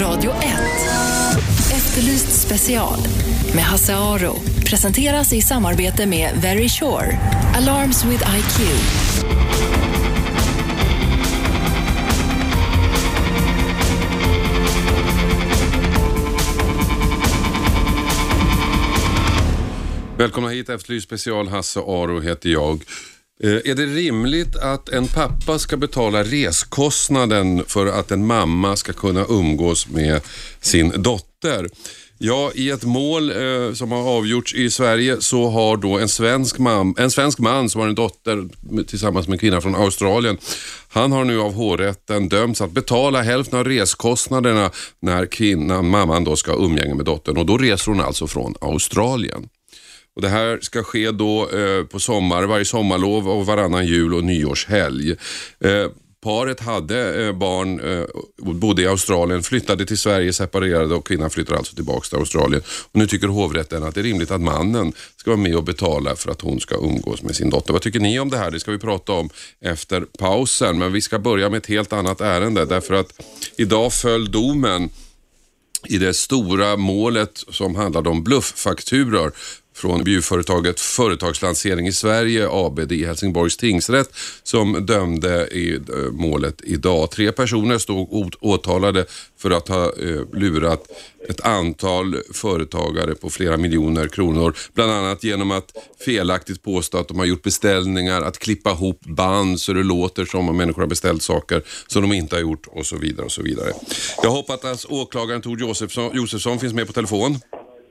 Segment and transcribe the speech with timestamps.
[0.00, 0.38] Radio 1.
[1.74, 2.98] Efterlyst special
[3.54, 4.34] med Hasse Aro.
[4.66, 7.18] Presenteras i samarbete med Very Sure.
[7.56, 8.60] Alarms with IQ.
[20.18, 21.48] Välkomna hit, Efterlyst special.
[21.48, 22.84] Hasse Aro heter jag.
[23.42, 28.92] Eh, är det rimligt att en pappa ska betala reskostnaden för att en mamma ska
[28.92, 30.20] kunna umgås med
[30.60, 31.68] sin dotter?
[32.20, 36.58] Ja, i ett mål eh, som har avgjorts i Sverige så har då en svensk,
[36.58, 38.48] man, en svensk man som har en dotter
[38.84, 40.38] tillsammans med en kvinna från Australien.
[40.88, 44.70] Han har nu av hovrätten dömts att betala hälften av reskostnaderna
[45.00, 48.54] när kvinnan, mamman då ska ha umgänge med dottern och då reser hon alltså från
[48.60, 49.48] Australien.
[50.18, 54.24] Och det här ska ske då eh, på sommar, varje sommarlov och varannan jul och
[54.24, 55.10] nyårshelg.
[55.60, 58.04] Eh, paret hade eh, barn, eh,
[58.36, 62.62] bodde i Australien, flyttade till Sverige, separerade och kvinnan flyttar alltså tillbaka till Australien.
[62.92, 66.16] Och nu tycker hovrätten att det är rimligt att mannen ska vara med och betala
[66.16, 67.72] för att hon ska umgås med sin dotter.
[67.72, 68.50] Vad tycker ni om det här?
[68.50, 70.78] Det ska vi prata om efter pausen.
[70.78, 73.22] Men vi ska börja med ett helt annat ärende därför att
[73.56, 74.90] idag föll domen
[75.88, 79.32] i det stora målet som handlade om blufffakturor
[79.78, 84.10] från bjurföretaget Företagslansering i Sverige AB i Helsingborgs tingsrätt
[84.42, 85.80] som dömde i eh,
[86.12, 87.10] målet idag.
[87.10, 89.06] Tre personer stod åtalade
[89.38, 90.84] för att ha eh, lurat
[91.28, 94.56] ett antal företagare på flera miljoner kronor.
[94.74, 95.72] Bland annat genom att
[96.04, 100.48] felaktigt påstå att de har gjort beställningar, att klippa ihop band så det låter som
[100.48, 103.26] om människor har beställt saker som de inte har gjort och så vidare.
[103.26, 103.72] och så vidare.
[104.22, 107.38] Jag hoppas att åklagaren Tord Josefsson, Josefsson finns med på telefon.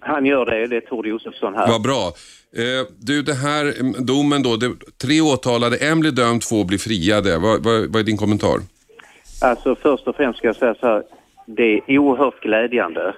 [0.08, 1.68] Han gör det, det är Tord Josefsson här.
[1.68, 2.14] Vad bra.
[2.56, 6.78] Eh, du, det här mm, domen då, det, tre åtalade, en blir dömd, två blir
[6.78, 7.38] friade.
[7.38, 8.58] Vad, vad, vad är din kommentar?
[9.42, 11.04] Alltså först och främst ska jag säga så här,
[11.46, 13.14] det är oerhört glädjande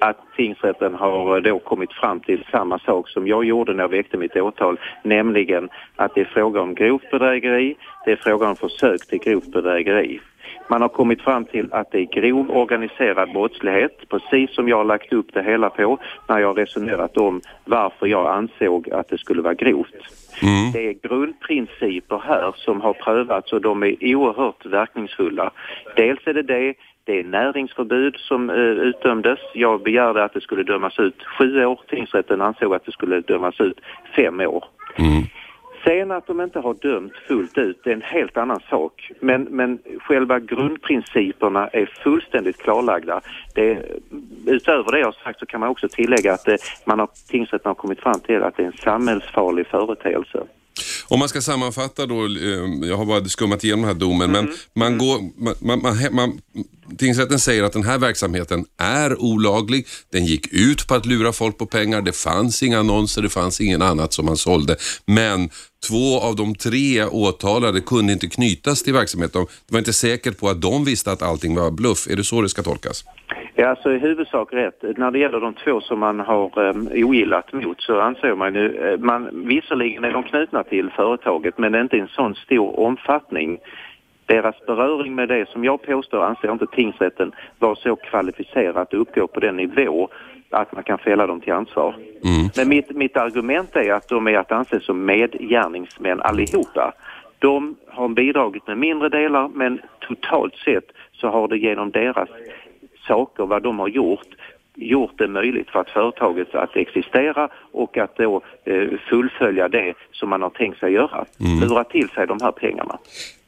[0.00, 3.88] att tingsrätten har eh, då kommit fram till samma sak som jag gjorde när jag
[3.88, 8.56] väckte mitt åtal, nämligen att det är fråga om grovt bedrägeri, det är fråga om
[8.56, 10.20] försök till grovt bedrägeri.
[10.70, 14.84] Man har kommit fram till att det är grov organiserad brottslighet, precis som jag har
[14.84, 15.98] lagt upp det hela på
[16.28, 19.94] när jag resonerat om varför jag ansåg att det skulle vara grovt.
[20.72, 25.50] Det är grundprinciper här som har prövats och de är oerhört verkningsfulla.
[25.96, 29.38] Dels är det det, det är näringsförbud som eh, utdömdes.
[29.54, 31.80] Jag begärde att det skulle dömas ut sju år.
[31.88, 33.80] Tingsrätten ansåg att det skulle dömas ut
[34.16, 34.64] fem år.
[35.84, 39.12] Sen att de inte har dömt fullt ut det är en helt annan sak.
[39.20, 43.20] Men, men själva grundprinciperna är fullständigt klarlagda.
[43.54, 43.82] Det,
[44.46, 47.68] utöver det jag har sagt så kan man också tillägga att det, man har, tingsrätten
[47.68, 50.46] har kommit fram till att det är en samhällsfarlig företeelse.
[51.10, 54.48] Om man ska sammanfatta då, eh, jag har bara skummat igenom den här domen, men
[54.74, 56.40] man går, man, man, man, man,
[56.98, 61.58] tingsrätten säger att den här verksamheten är olaglig, den gick ut på att lura folk
[61.58, 64.76] på pengar, det fanns inga annonser, det fanns ingen annat som man sålde,
[65.06, 65.50] men
[65.88, 69.46] två av de tre åtalade kunde inte knytas till verksamheten.
[69.66, 72.06] Det var inte säkert på att de visste att allting var bluff.
[72.10, 73.04] Är det så det ska tolkas?
[73.54, 74.82] Ja, alltså i huvudsak rätt.
[74.96, 78.76] När det gäller de två som man har um, ogillat mot så anser man ju,
[78.76, 83.58] eh, man, visserligen är de knutna till företaget men inte i en sån stor omfattning.
[84.26, 89.26] Deras beröring med det som jag påstår anser inte tingsrätten var så kvalificerat att uppgå
[89.26, 90.08] på den nivå
[90.50, 91.94] att man kan fälla dem till ansvar.
[92.56, 96.92] Men mitt, mitt argument är att de är att anse som medgärningsmän allihopa.
[97.38, 102.28] De har bidragit med mindre delar men totalt sett så har det genom deras
[103.06, 104.28] saker, vad de har gjort,
[104.74, 110.28] gjort det möjligt för att företaget att existera och att då eh, fullfölja det som
[110.28, 111.24] man har tänkt sig göra.
[111.60, 112.98] Lura till sig de här pengarna.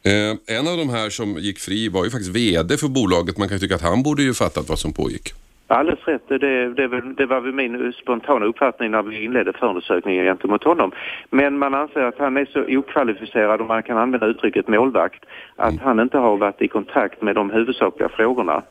[0.04, 3.38] Eh, en av de här som gick fri var ju faktiskt VD för bolaget.
[3.38, 5.32] Man kan ju tycka att han borde ju fattat vad som pågick.
[5.66, 10.64] Alldeles rätt, det, det, det var väl min spontana uppfattning när vi inledde förundersökningen gentemot
[10.64, 10.92] honom.
[11.30, 15.24] Men man anser att han är så okvalificerad, om man kan använda uttrycket målvakt,
[15.56, 18.62] att han inte har varit i kontakt med de huvudsakliga frågorna.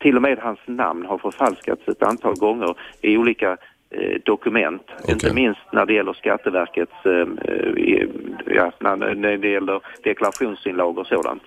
[0.00, 3.56] Till och med hans namn har förfalskats ett antal gånger i olika
[3.90, 4.82] eh, dokument.
[5.08, 7.28] Inte minst när det gäller Skatteverkets, eh,
[8.54, 11.42] ja, när, när det gäller deklarationsinlagor och sådant.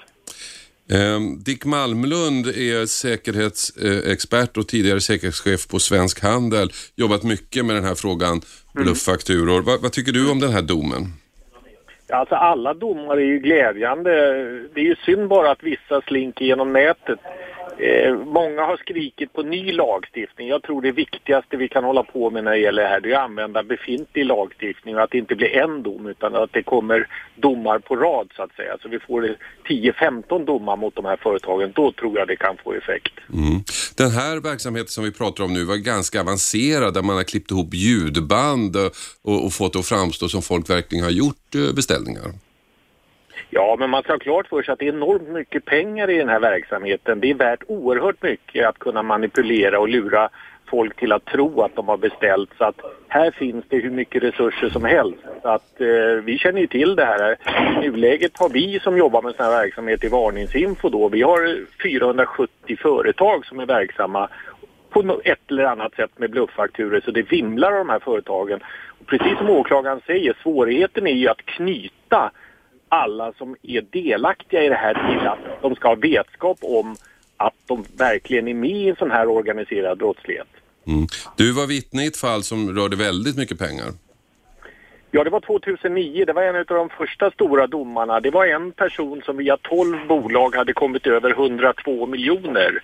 [0.91, 6.69] Eh, Dick Malmlund är säkerhetsexpert och tidigare säkerhetschef på Svensk Handel.
[6.95, 8.41] Jobbat mycket med den här frågan,
[8.73, 9.61] blufffakturor.
[9.61, 11.03] Vad, vad tycker du om den här domen?
[12.09, 14.11] Alltså alla domar är ju glädjande.
[14.73, 17.19] Det är ju synd bara att vissa slinker genom nätet.
[17.77, 20.47] Eh, många har skrikit på ny lagstiftning.
[20.47, 23.11] Jag tror det viktigaste vi kan hålla på med när det gäller det här det
[23.11, 26.63] är att använda befintlig lagstiftning och att det inte blir en dom utan att det
[26.63, 28.77] kommer domar på rad så att säga.
[28.81, 29.35] Så vi får
[29.67, 31.71] 10-15 domar mot de här företagen.
[31.75, 33.13] Då tror jag det kan få effekt.
[33.33, 33.63] Mm.
[33.97, 37.51] Den här verksamheten som vi pratar om nu var ganska avancerad där man har klippt
[37.51, 38.75] ihop ljudband
[39.23, 42.31] och, och fått det att framstå som folk verkligen har gjort eh, beställningar.
[43.49, 46.17] Ja, men man ska ha klart för sig att det är enormt mycket pengar i
[46.17, 47.19] den här verksamheten.
[47.19, 50.29] Det är värt oerhört mycket att kunna manipulera och lura
[50.73, 52.49] folk till att tro att de har beställt.
[52.57, 55.19] Så att här finns det hur mycket resurser som helst.
[55.41, 57.37] Så att, eh, vi känner ju till det här.
[57.83, 61.65] I nuläget har vi som jobbar med sån här verksamhet i Varningsinfo då, vi har
[61.83, 64.29] 470 företag som är verksamma
[64.89, 68.59] på ett eller annat sätt med blufffakturer så det vimlar av de här företagen.
[68.99, 72.31] Och precis som åklagaren säger, svårigheten är ju att knyta
[72.93, 76.95] alla som är delaktiga i det här till att de ska ha vetskap om
[77.37, 80.47] att de verkligen är med i en sån här organiserad brottslighet.
[80.87, 81.07] Mm.
[81.37, 83.87] Du var vittne i ett fall som rörde väldigt mycket pengar.
[85.15, 86.25] Ja, det var 2009.
[86.25, 88.19] Det var en av de första stora domarna.
[88.19, 92.81] Det var en person som via 12 bolag hade kommit över 102 miljoner.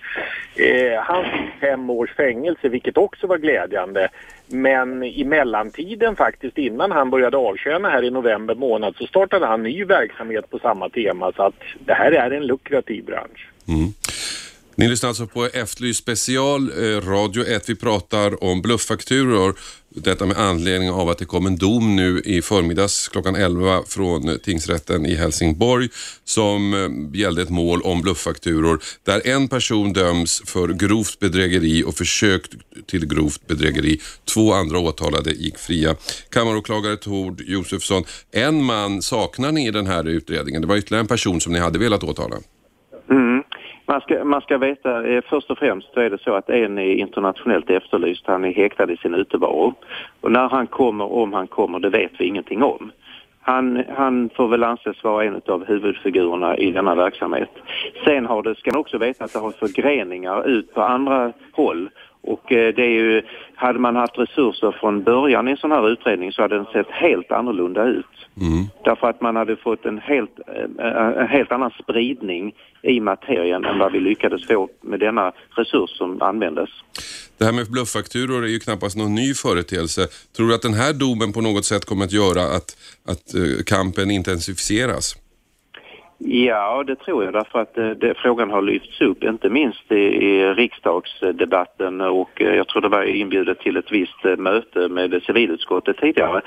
[0.56, 4.08] Eh, han fick fem års fängelse, vilket också var glädjande.
[4.52, 9.62] Men i mellantiden faktiskt, innan han började avtjäna här i november månad, så startade han
[9.62, 11.32] ny verksamhet på samma tema.
[11.36, 13.48] Så att det här är en lukrativ bransch.
[13.68, 13.92] Mm.
[14.74, 17.68] Ni lyssnar alltså på Efterlyst special, eh, Radio 1.
[17.68, 19.58] Vi pratar om blufffakturor.
[19.94, 24.38] Detta med anledning av att det kom en dom nu i förmiddags klockan 11 från
[24.38, 25.88] tingsrätten i Helsingborg
[26.24, 31.94] som eh, gällde ett mål om blufffakturor där en person döms för grovt bedrägeri och
[31.94, 32.42] försök
[32.86, 34.00] till grovt bedrägeri.
[34.34, 35.96] Två andra åtalade gick fria.
[36.28, 40.62] Kammaråklagare Tord Josefsson, en man saknar ni i den här utredningen.
[40.62, 42.36] Det var ytterligare en person som ni hade velat åtala.
[43.90, 46.78] Man ska, man ska veta, eh, först och främst så är det så att en
[46.78, 49.74] är internationellt efterlyst, han är häktad i sin utevaro.
[50.20, 52.92] Och när han kommer, om han kommer, det vet vi ingenting om.
[53.40, 57.50] Han, han får väl anses vara en av huvudfigurerna i denna verksamhet.
[58.04, 61.90] Sen har det, ska man också veta att det har förgreningar ut på andra håll
[62.22, 63.22] och eh, det är ju,
[63.54, 66.90] hade man haft resurser från början i en sån här utredning så hade den sett
[66.90, 68.06] helt annorlunda ut.
[68.40, 68.64] Mm.
[68.84, 70.38] Därför att man hade fått en helt,
[70.78, 75.90] eh, en helt annan spridning i materien än vad vi lyckades få med denna resurs
[75.90, 76.70] som användes.
[77.38, 80.08] Det här med blufffakturor är ju knappast någon ny företeelse.
[80.36, 82.76] Tror du att den här domen på något sätt kommer att göra att,
[83.06, 85.16] att eh, kampen intensifieras?
[86.22, 89.94] Ja, det tror jag därför att eh, det, frågan har lyfts upp, inte minst i,
[89.94, 95.22] i riksdagsdebatten och eh, jag tror det var inbjudet till ett visst eh, möte med
[95.26, 96.40] civilutskottet tidigare.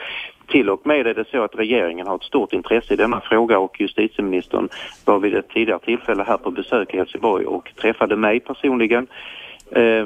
[0.47, 3.59] Till och med är det så att regeringen har ett stort intresse i denna fråga
[3.59, 4.69] och justitieministern
[5.05, 9.07] var vid ett tidigare tillfälle här på besök i Helsingborg och träffade mig personligen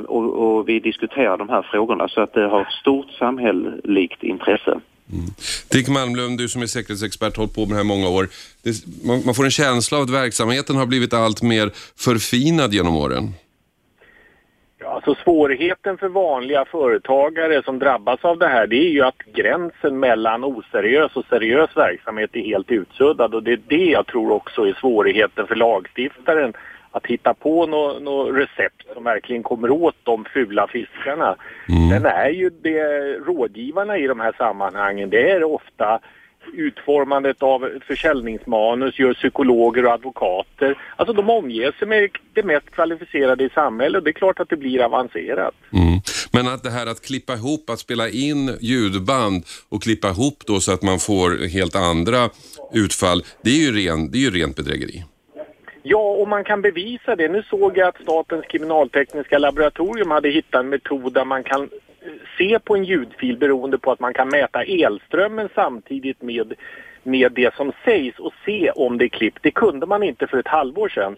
[0.07, 4.79] och, och vi diskuterar de här frågorna så att det har ett stort samhälleligt intresse.
[5.11, 5.25] Mm.
[5.71, 8.27] Dick Malmlund, du som är säkerhetsexpert, har hållit på med det här många år.
[8.63, 8.71] Det,
[9.03, 13.33] man, man, får en känsla av att verksamheten har blivit allt mer förfinad genom åren.
[14.79, 19.21] Ja, alltså svårigheten för vanliga företagare som drabbas av det här det är ju att
[19.33, 24.31] gränsen mellan oseriös och seriös verksamhet är helt utsuddad och det är det jag tror
[24.31, 26.53] också är svårigheten för lagstiftaren
[26.97, 31.35] att hitta på något nå recept som verkligen kommer åt de fula fiskarna.
[31.69, 31.89] Mm.
[31.89, 32.83] Den är ju det
[33.27, 35.99] rådgivarna i de här sammanhangen, det är ofta
[36.53, 40.77] utformandet av försäljningsmanus gör psykologer och advokater.
[40.95, 44.03] Alltså de omger sig med det mest kvalificerade i samhället.
[44.03, 45.55] Det är klart att det blir avancerat.
[45.73, 45.99] Mm.
[46.31, 50.59] Men att det här att klippa ihop, att spela in ljudband och klippa ihop då
[50.59, 52.29] så att man får helt andra
[52.73, 55.03] utfall, det är ju, ren, det är ju rent bedrägeri.
[55.89, 57.27] Ja, och man kan bevisa det.
[57.27, 62.11] Nu såg jag att Statens kriminaltekniska laboratorium hade hittat en metod där man kan eh,
[62.37, 66.53] se på en ljudfil beroende på att man kan mäta elströmmen samtidigt med,
[67.03, 69.39] med det som sägs och se om det är klippt.
[69.41, 71.15] Det kunde man inte för ett halvår sedan.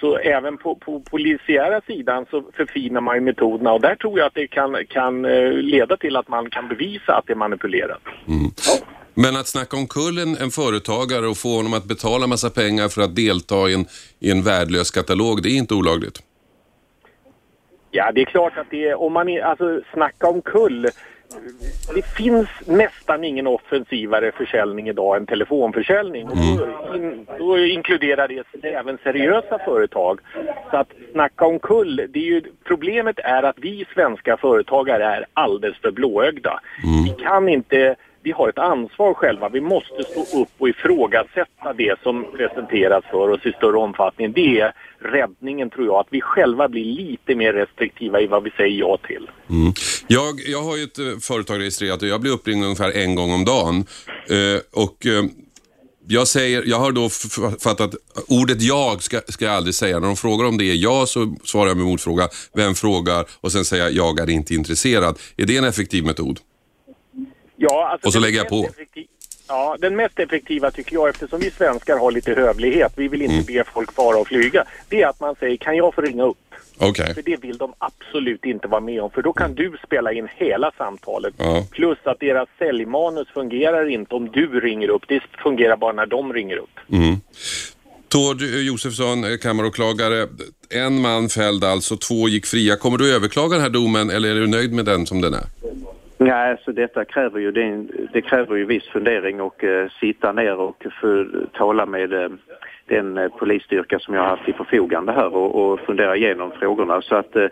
[0.00, 4.26] Så även på, på polisiära sidan så förfinar man ju metoderna och där tror jag
[4.26, 8.02] att det kan, kan eh, leda till att man kan bevisa att det är manipulerat.
[8.28, 8.50] Mm.
[8.66, 8.86] Ja.
[9.18, 13.02] Men att snacka om kullen en företagare och få honom att betala massa pengar för
[13.02, 13.84] att delta i en,
[14.18, 16.22] i en värdelös katalog, det är inte olagligt?
[17.90, 20.88] Ja, det är klart att det är, om man är, alltså snacka om kull.
[21.94, 26.28] Det finns nästan ingen offensivare försäljning idag än telefonförsäljning.
[26.28, 27.12] Och då, mm.
[27.12, 30.20] in, då inkluderar det även seriösa företag.
[30.70, 35.26] Så att snacka om kull, det är ju, problemet är att vi svenska företagare är
[35.34, 36.60] alldeles för blåögda.
[36.84, 37.04] Mm.
[37.04, 37.96] Vi kan inte
[38.26, 39.48] vi har ett ansvar själva.
[39.48, 44.32] Vi måste stå upp och ifrågasätta det som presenteras för oss i större omfattning.
[44.32, 48.50] Det är räddningen tror jag, att vi själva blir lite mer restriktiva i vad vi
[48.50, 49.30] säger ja till.
[49.50, 49.72] Mm.
[50.06, 53.32] Jag, jag har ju ett eh, företag registrerat och jag blir uppringd ungefär en gång
[53.32, 53.86] om dagen.
[54.30, 55.24] Eh, och eh,
[56.08, 57.08] jag, säger, jag har då
[57.58, 57.94] fattat,
[58.28, 59.98] ordet jag ska, ska jag aldrig säga.
[59.98, 63.24] När de frågar om det är jag så svarar jag med motfråga, vem frågar?
[63.40, 65.18] Och sen säger jag, jag är inte intresserad.
[65.36, 66.40] Är det en effektiv metod?
[67.56, 68.68] Ja, alltså och så lägger jag på.
[69.48, 73.34] Ja, den mest effektiva tycker jag, eftersom vi svenskar har lite hövlighet, vi vill inte
[73.34, 73.46] mm.
[73.46, 76.36] be folk fara och flyga, det är att man säger kan jag få ringa upp?
[76.78, 77.14] Okay.
[77.14, 80.28] För det vill de absolut inte vara med om, för då kan du spela in
[80.36, 81.34] hela samtalet.
[81.38, 81.64] Ja.
[81.70, 86.32] Plus att deras säljmanus fungerar inte om du ringer upp, det fungerar bara när de
[86.32, 86.78] ringer upp.
[86.92, 87.16] Mm.
[88.08, 90.28] Tord Josefsson, kammaråklagare.
[90.70, 92.76] En man fälld alltså, två gick fria.
[92.76, 95.46] Kommer du överklaga den här domen eller är du nöjd med den som den är?
[96.18, 100.56] Nej, alltså detta kräver ju, det, det kräver ju viss fundering och uh, sitta ner
[100.56, 102.28] och för, tala med uh,
[102.88, 107.02] den uh, polisstyrka som jag har haft i förfogande här och, och fundera igenom frågorna.
[107.02, 107.46] Så att uh,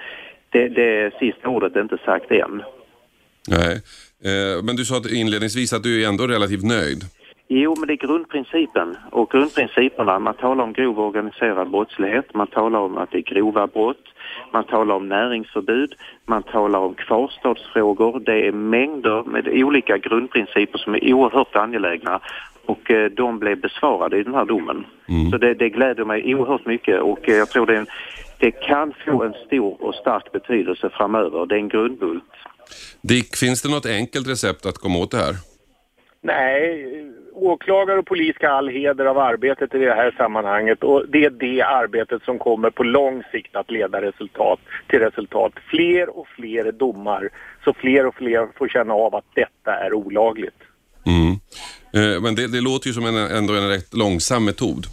[0.50, 2.62] det, det sista ordet är inte sagt än.
[3.49, 3.80] Nej,
[4.62, 7.02] men du sa inledningsvis att du är ändå relativt nöjd.
[7.49, 8.97] Jo, men det är grundprincipen.
[9.11, 13.66] Och grundprinciperna, man talar om grov organiserad brottslighet, man talar om att det är grova
[13.66, 14.04] brott,
[14.54, 15.94] man talar om näringsförbud,
[16.26, 18.20] man talar om kvarstadsfrågor.
[18.20, 22.20] Det är mängder med olika grundprinciper som är oerhört angelägna
[22.66, 24.87] och eh, de blev besvarade i den här domen.
[25.08, 25.30] Mm.
[25.30, 27.87] Så det, det gläder mig oerhört mycket och eh, jag tror det,
[28.38, 31.46] det kan få en stor och stark betydelse framöver.
[31.46, 32.25] Det är en grundbult.
[33.02, 35.34] Dick, finns det något enkelt recept att komma åt det här?
[36.23, 41.24] Nej, åklagare och polis ska all heder av arbetet i det här sammanhanget och det
[41.24, 45.52] är det arbetet som kommer på lång sikt att leda resultat till resultat.
[45.70, 47.28] Fler och fler domar
[47.64, 50.62] så fler och fler får känna av att detta är olagligt.
[51.06, 51.30] Mm.
[51.94, 54.86] Eh, men det, det, låter ju som en, ändå en rätt långsam metod.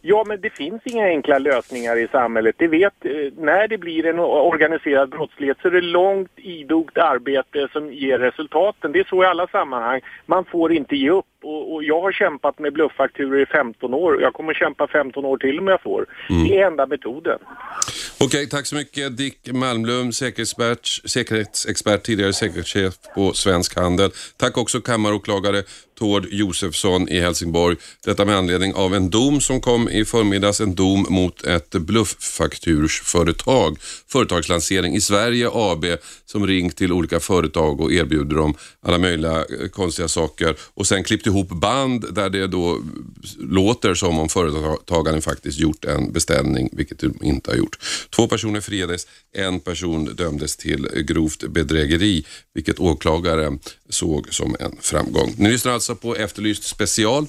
[0.00, 2.54] Ja, men det finns inga enkla lösningar i samhället.
[2.58, 7.68] Det vet, eh, när det blir en organiserad brottslighet så är det långt idogt arbete
[7.72, 8.92] som ger resultaten.
[8.92, 10.00] Det är så i alla sammanhang.
[10.26, 11.26] Man får inte ge upp.
[11.42, 14.22] Och, och jag har kämpat med blufffakturor i 15 år.
[14.22, 16.06] Jag kommer kämpa 15 år till om jag får.
[16.30, 16.48] Mm.
[16.48, 17.38] Det är enda metoden.
[18.20, 19.48] Okej, okay, tack så mycket Dick
[20.12, 24.10] säkerhetsexpert, säkerhetsexpert, tidigare säkerhetschef på Svensk Handel.
[24.36, 25.62] Tack också kammaråklagare
[25.98, 27.76] Tord Josefsson i Helsingborg.
[28.04, 33.78] Detta med anledning av en dom som kom i förmiddags, en dom mot ett blufffaktursföretag,
[34.06, 35.84] företagslansering i Sverige AB
[36.26, 41.04] som ringt till olika företag och erbjuder dem alla möjliga eh, konstiga saker och sen
[41.04, 42.82] klippt ihop band där det då
[43.38, 47.78] låter som om företagaren faktiskt gjort en beställning, vilket de inte har gjort.
[48.16, 52.24] Två personer friades, en person dömdes till grovt bedrägeri,
[52.54, 53.58] vilket åklagare
[53.88, 55.34] såg som en framgång.
[55.36, 57.26] Ni lyssnar alltså på Efterlyst special.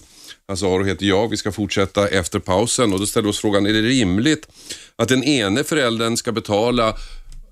[0.49, 1.27] Alltså, Azaro heter jag.
[1.27, 4.47] Vi ska fortsätta efter pausen och då ställer vi oss frågan, är det rimligt
[4.95, 6.89] att den ene föräldern ska betala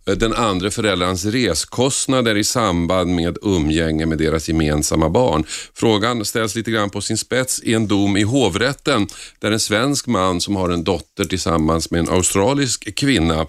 [0.06, 5.44] eh, den andra föräldrarns reskostnader i samband med umgänge med deras gemensamma barn.
[5.74, 9.08] Frågan ställs lite grann på sin spets i en dom i hovrätten
[9.40, 13.48] där en svensk man som har en dotter tillsammans med en australisk kvinna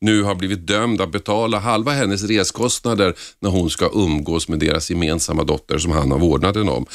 [0.00, 4.90] nu har blivit dömd att betala halva hennes reskostnader när hon ska umgås med deras
[4.90, 6.86] gemensamma dotter som han har vårdnaden om.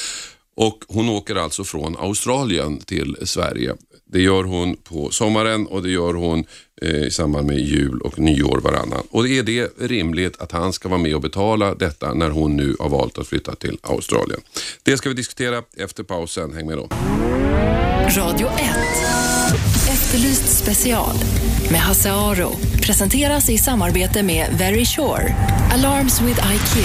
[0.55, 3.75] Och Hon åker alltså från Australien till Sverige.
[4.05, 6.45] Det gör hon på sommaren och det gör hon
[6.81, 9.03] eh, i samband med jul och nyår varannan.
[9.09, 12.75] Och är det rimligt att han ska vara med och betala detta när hon nu
[12.79, 14.41] har valt att flytta till Australien?
[14.83, 16.53] Det ska vi diskutera efter pausen.
[16.53, 16.89] Häng med då.
[18.03, 18.53] Radio 1.
[19.89, 21.15] Efterlyst special
[21.71, 25.35] med Hasse Aro presenteras i samarbete med Very Sure.
[25.73, 26.77] Alarms with IQ.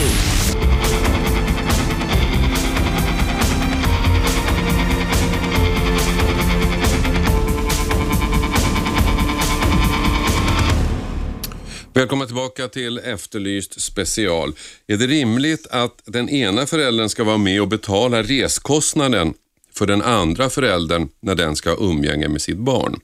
[11.95, 14.53] Välkomna tillbaka till Efterlyst special.
[14.87, 19.35] Är det rimligt att den ena föräldern ska vara med och betala reskostnaden
[19.79, 23.01] för den andra föräldern när den ska ha umgänge med sitt barn?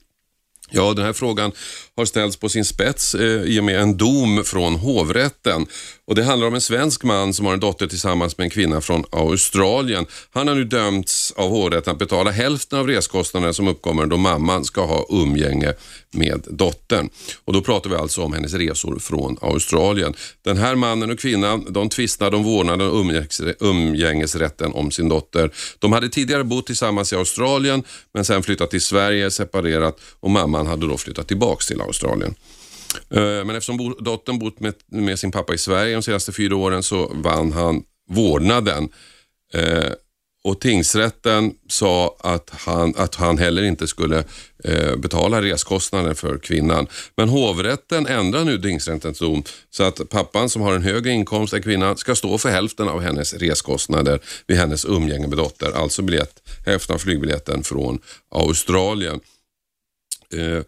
[0.69, 1.51] Ja, den här frågan
[1.97, 5.65] har ställts på sin spets eh, i och med en dom från hovrätten.
[6.07, 8.81] Och Det handlar om en svensk man som har en dotter tillsammans med en kvinna
[8.81, 10.05] från Australien.
[10.31, 14.65] Han har nu dömts av hovrätten att betala hälften av reskostnaderna som uppkommer då mamman
[14.65, 15.73] ska ha umgänge
[16.11, 17.09] med dottern.
[17.45, 20.13] Och Då pratar vi alltså om hennes resor från Australien.
[20.43, 23.05] Den här mannen och kvinnan de tvistade om vårdnaden och
[23.59, 25.51] umgängesrätten om sin dotter.
[25.79, 27.83] De hade tidigare bott tillsammans i Australien
[28.13, 32.35] men sen flyttat till Sverige, separerat och mamman hade då flyttat tillbaks till Australien.
[33.09, 36.83] Eh, men eftersom dottern bott med, med, sin pappa i Sverige de senaste fyra åren
[36.83, 38.89] så vann han vårdnaden
[39.53, 39.91] Eh,
[40.43, 44.23] och tingsrätten sa att han, att han heller inte skulle
[44.63, 46.87] eh, betala reskostnaden för kvinnan.
[47.17, 51.61] Men hovrätten ändrar nu tingsrättens dom så att pappan som har en högre inkomst än
[51.61, 55.71] kvinnan ska stå för hälften av hennes reskostnader vid hennes umgänge med dotter.
[55.71, 57.99] Alltså biljett, hälften av flygbiljetten från
[58.31, 59.19] Australien.
[60.33, 60.63] Eh,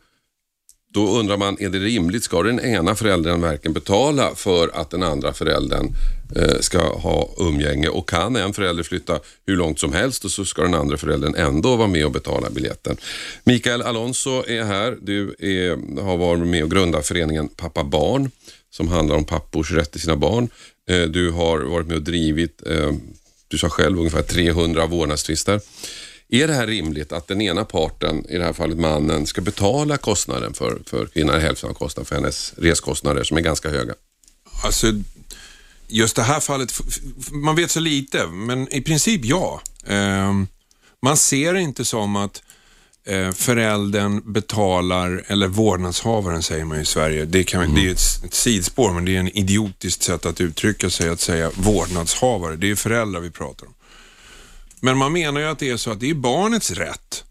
[0.94, 2.24] då undrar man, är det rimligt?
[2.24, 5.96] Ska den ena föräldern verkligen betala för att den andra föräldern
[6.36, 7.88] eh, ska ha umgänge?
[7.88, 11.36] Och kan en förälder flytta hur långt som helst och så ska den andra föräldern
[11.36, 12.98] ändå vara med och betala biljetten?
[13.44, 14.98] Mikael Alonso är här.
[15.02, 18.32] Du är, har varit med och grundat föreningen Pappa Barn
[18.70, 20.50] som handlar om pappors rätt till sina barn.
[20.90, 22.94] Eh, du har varit med och drivit, eh,
[23.48, 25.62] du sa själv, ungefär 300 vårdnadstvister.
[26.30, 29.98] Är det här rimligt att den ena parten, i det här fallet mannen, ska betala
[29.98, 33.94] kostnaden för, för kvinnan, hälften av kostnaden för hennes reskostnader som är ganska höga?
[34.64, 34.88] Alltså,
[35.88, 36.74] just det här fallet,
[37.32, 39.62] man vet så lite, men i princip ja.
[39.88, 40.48] Ehm,
[41.02, 42.42] man ser det inte som att
[43.06, 47.76] eh, föräldern betalar, eller vårdnadshavaren säger man i Sverige, det, kan, mm.
[47.76, 51.20] det är ett, ett sidspår men det är en idiotiskt sätt att uttrycka sig att
[51.20, 52.56] säga vårdnadshavare.
[52.56, 53.74] Det är föräldrar vi pratar om.
[54.82, 57.24] Men man menar ju att det är så att det är barnets rätt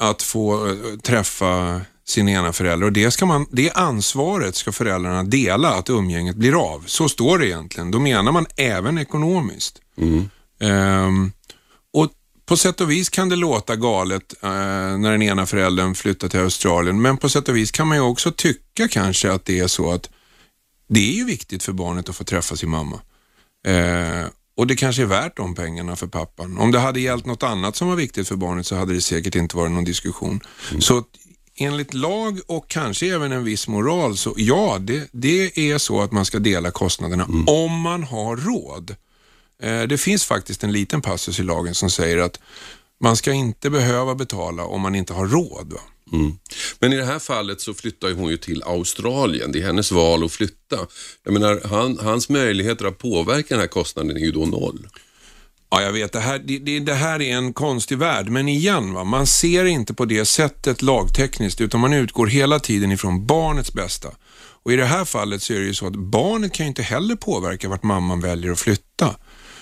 [0.00, 5.22] att få eh, träffa sin ena förälder och det, ska man, det ansvaret ska föräldrarna
[5.24, 6.84] dela, att umgänget blir av.
[6.86, 7.90] Så står det egentligen.
[7.90, 9.80] Då menar man även ekonomiskt.
[9.98, 10.28] Mm.
[10.60, 11.32] Um,
[11.92, 12.10] och
[12.46, 14.50] På sätt och vis kan det låta galet uh,
[14.98, 18.02] när den ena föräldern flyttar till Australien, men på sätt och vis kan man ju
[18.02, 20.10] också tycka kanske att det är så att
[20.88, 23.00] det är ju viktigt för barnet att få träffa sin mamma.
[23.68, 24.26] Uh,
[24.56, 26.58] och det kanske är värt de pengarna för pappan.
[26.58, 29.34] Om det hade gällt något annat som var viktigt för barnet så hade det säkert
[29.34, 30.40] inte varit någon diskussion.
[30.70, 30.80] Mm.
[30.80, 31.04] Så
[31.56, 36.12] enligt lag och kanske även en viss moral så ja, det, det är så att
[36.12, 37.44] man ska dela kostnaderna mm.
[37.48, 38.96] om man har råd.
[39.62, 42.40] Eh, det finns faktiskt en liten passus i lagen som säger att
[43.00, 45.72] man ska inte behöva betala om man inte har råd.
[45.72, 45.80] Va?
[46.12, 46.38] Mm.
[46.78, 49.52] Men i det här fallet så flyttar hon ju till Australien.
[49.52, 50.76] Det är hennes val att flytta.
[51.24, 54.86] Jag menar, han, hans möjligheter att påverka den här kostnaden är ju då noll.
[55.70, 56.12] Ja, jag vet.
[56.12, 59.94] Det här, det, det här är en konstig värld, men igen, va, man ser inte
[59.94, 64.08] på det sättet lagtekniskt, utan man utgår hela tiden ifrån barnets bästa.
[64.62, 67.16] Och I det här fallet så är det ju så att barnet kan inte heller
[67.16, 69.16] påverka vart mamman väljer att flytta.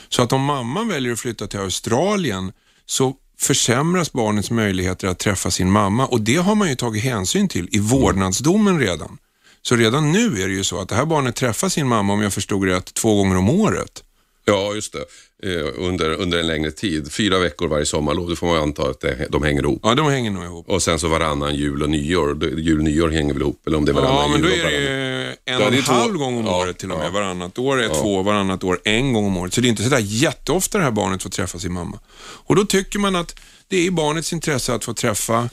[0.09, 2.53] Så att om mamman väljer att flytta till Australien
[2.87, 7.49] så försämras barnets möjligheter att träffa sin mamma och det har man ju tagit hänsyn
[7.49, 9.19] till i vårdnadsdomen redan.
[9.63, 12.23] Så redan nu är det ju så att det här barnet träffar sin mamma, om
[12.23, 14.05] jag förstod rätt, två gånger om året.
[14.45, 15.05] Ja, just det.
[15.45, 17.13] Eh, under, under en längre tid.
[17.13, 19.81] Fyra veckor varje sommarlov, det får man anta att det, de hänger ihop.
[19.83, 20.69] Ja, de hänger nog ihop.
[20.69, 22.59] Och sen så varannan jul och nyår.
[22.59, 24.61] Jul och nyår hänger väl ihop, eller om det är varannan Ja, men då jul
[24.61, 27.13] är det en och en halv gång om året till och med.
[27.13, 27.95] Varannat år är Ja.
[27.95, 29.55] två, varannat år en gång om året.
[29.55, 31.99] Så det är inte sådär jätteofta det här barnet får träffa sin mamma.
[32.21, 35.49] Och då tycker man att det är i barnets intresse att få träffa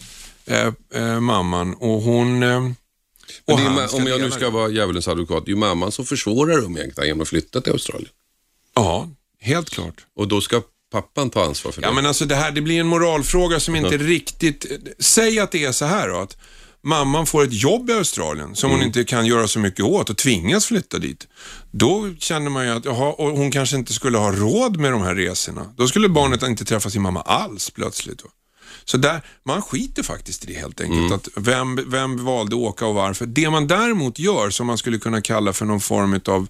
[0.45, 2.43] eh, eh, mamman och hon...
[2.43, 2.69] Eh,
[3.45, 6.57] och han om jag nu ska vara djävulens advokat, det är ju mamman som försvårar
[6.63, 8.09] umgänget genom att flytta till Australien.
[8.75, 9.09] Ja,
[9.41, 9.95] helt klart.
[10.15, 11.87] Och då ska pappan ta ansvar för det.
[11.87, 14.65] Ja, men alltså det här, det blir en moralfråga som inte riktigt...
[14.99, 16.37] Säg att det är så här då, att
[16.83, 20.17] mamman får ett jobb i Australien som hon inte kan göra så mycket åt och
[20.17, 21.27] tvingas flytta dit.
[21.71, 25.01] Då känner man ju att jaha, och hon kanske inte skulle ha råd med de
[25.01, 25.73] här resorna.
[25.77, 28.19] Då skulle barnet inte träffa sin mamma alls plötsligt.
[28.19, 28.29] Då.
[28.85, 31.11] Så där, man skiter faktiskt i det helt enkelt.
[31.11, 33.25] Att vem, vem valde att åka och varför.
[33.25, 36.47] Det man däremot gör, som man skulle kunna kalla för någon form av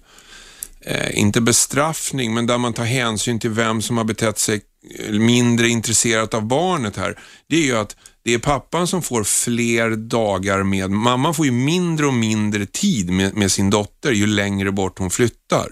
[0.84, 4.60] eh, inte bestraffning, men där man tar hänsyn till vem som har betett sig
[4.98, 7.18] eh, mindre intresserat av barnet här,
[7.48, 11.52] det är ju att det är pappan som får fler dagar med, mamman får ju
[11.52, 15.68] mindre och mindre tid med, med sin dotter ju längre bort hon flyttar.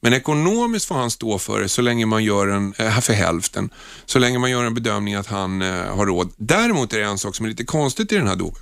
[0.00, 3.70] Men ekonomiskt får han stå för det så länge man gör en, äh, för hälften,
[4.06, 6.32] så länge man gör en bedömning att han eh, har råd.
[6.36, 8.56] Däremot är det en sak som är lite konstigt i den här domen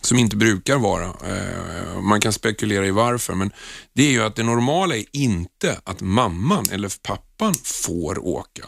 [0.00, 1.04] som inte brukar vara.
[1.04, 3.50] Eh, man kan spekulera i varför, men
[3.92, 8.64] det är ju att det normala är inte att mamman eller pappan får åka.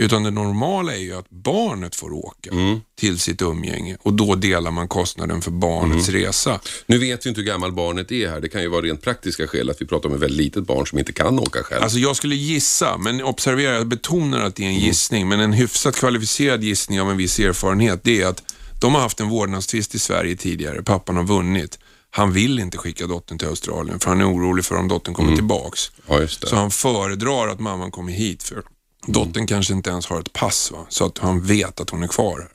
[0.00, 2.50] Utan det normala är ju att barnet får åka
[2.98, 6.60] till sitt umgänge och då delar man kostnaden för barnets resa.
[6.86, 8.40] Nu vet vi inte hur gammal barnet är här.
[8.40, 10.86] Det kan ju vara rent praktiska skäl att vi pratar om ett väldigt litet barn
[10.86, 11.82] som inte kan åka själv.
[11.82, 15.52] Alltså jag skulle gissa, men observera, jag betonar att det är en gissning, men en
[15.52, 18.42] hyfsat kvalificerad gissning av en viss erfarenhet, det är att
[18.80, 21.78] de har haft en vårdnadstvist i Sverige tidigare, pappan har vunnit.
[22.10, 25.34] Han vill inte skicka dottern till Australien för han är orolig för om dottern kommer
[25.34, 25.90] tillbaks.
[26.06, 26.28] Ja.
[26.28, 28.62] Så han föredrar att mamman kommer hit för
[29.06, 30.86] dottern kanske inte ens har ett pass, va?
[30.88, 32.50] så att han vet att hon är kvar här.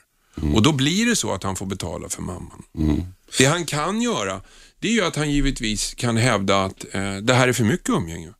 [0.54, 2.62] Och då blir det så att han får betala för mamman.
[3.38, 4.40] Det han kan göra,
[4.80, 7.88] det är ju att han givetvis kan hävda att eh, det här är för mycket
[7.88, 8.32] umgänge.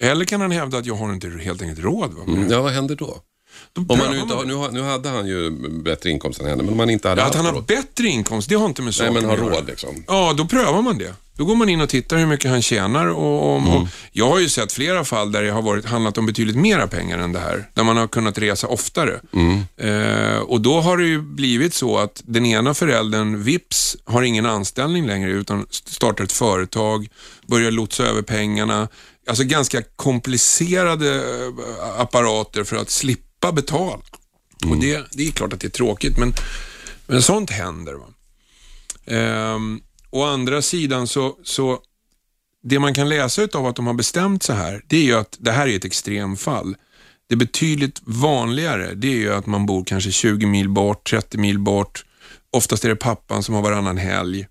[0.00, 2.14] Eller kan han hävda att jag har inte helt enkelt råd.
[2.14, 2.22] Va?
[2.26, 3.22] Mm, ja, vad händer då?
[3.76, 5.50] Om man nu, inte har, nu, har- nu hade han ju
[5.82, 7.64] bättre inkomst än henne, men om man inte hade haft att han har råd.
[7.64, 9.50] bättre inkomst, det har inte med Nej, saken men har att göra.
[9.56, 10.04] råd liksom.
[10.06, 11.14] Ja, då prövar man det.
[11.36, 13.06] Då går man in och tittar hur mycket han tjänar.
[13.06, 16.26] Och, och, och jag har ju sett flera fall där det har varit, handlat om
[16.26, 17.70] betydligt mera pengar än det här.
[17.74, 19.20] Där man har kunnat resa oftare.
[19.76, 24.46] Eh, och då har det ju blivit så att den ena föräldern, vips, har ingen
[24.46, 27.08] anställning längre utan startar ett företag,
[27.46, 28.88] börjar lotsa över pengarna.
[29.28, 34.00] Alltså ganska komplicerade eh, apparater för att slippa betala.
[34.70, 36.32] Och det, det är klart att det är tråkigt, men,
[37.06, 37.94] men sånt händer.
[37.94, 38.06] Va?
[39.06, 41.78] Ehm, å andra sidan så, så
[42.62, 45.36] det man kan läsa av att de har bestämt så här, det är ju att
[45.40, 46.76] det här är ett extremfall.
[47.28, 51.38] Det är betydligt vanligare, det är ju att man bor kanske 20 mil bort, 30
[51.38, 52.04] mil bort.
[52.50, 54.46] Oftast är det pappan som har varannan helg.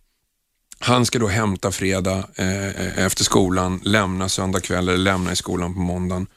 [0.80, 5.73] Han ska då hämta fredag eh, efter skolan, lämna söndag kväll eller lämna i skolan
[5.73, 6.28] på måndagen.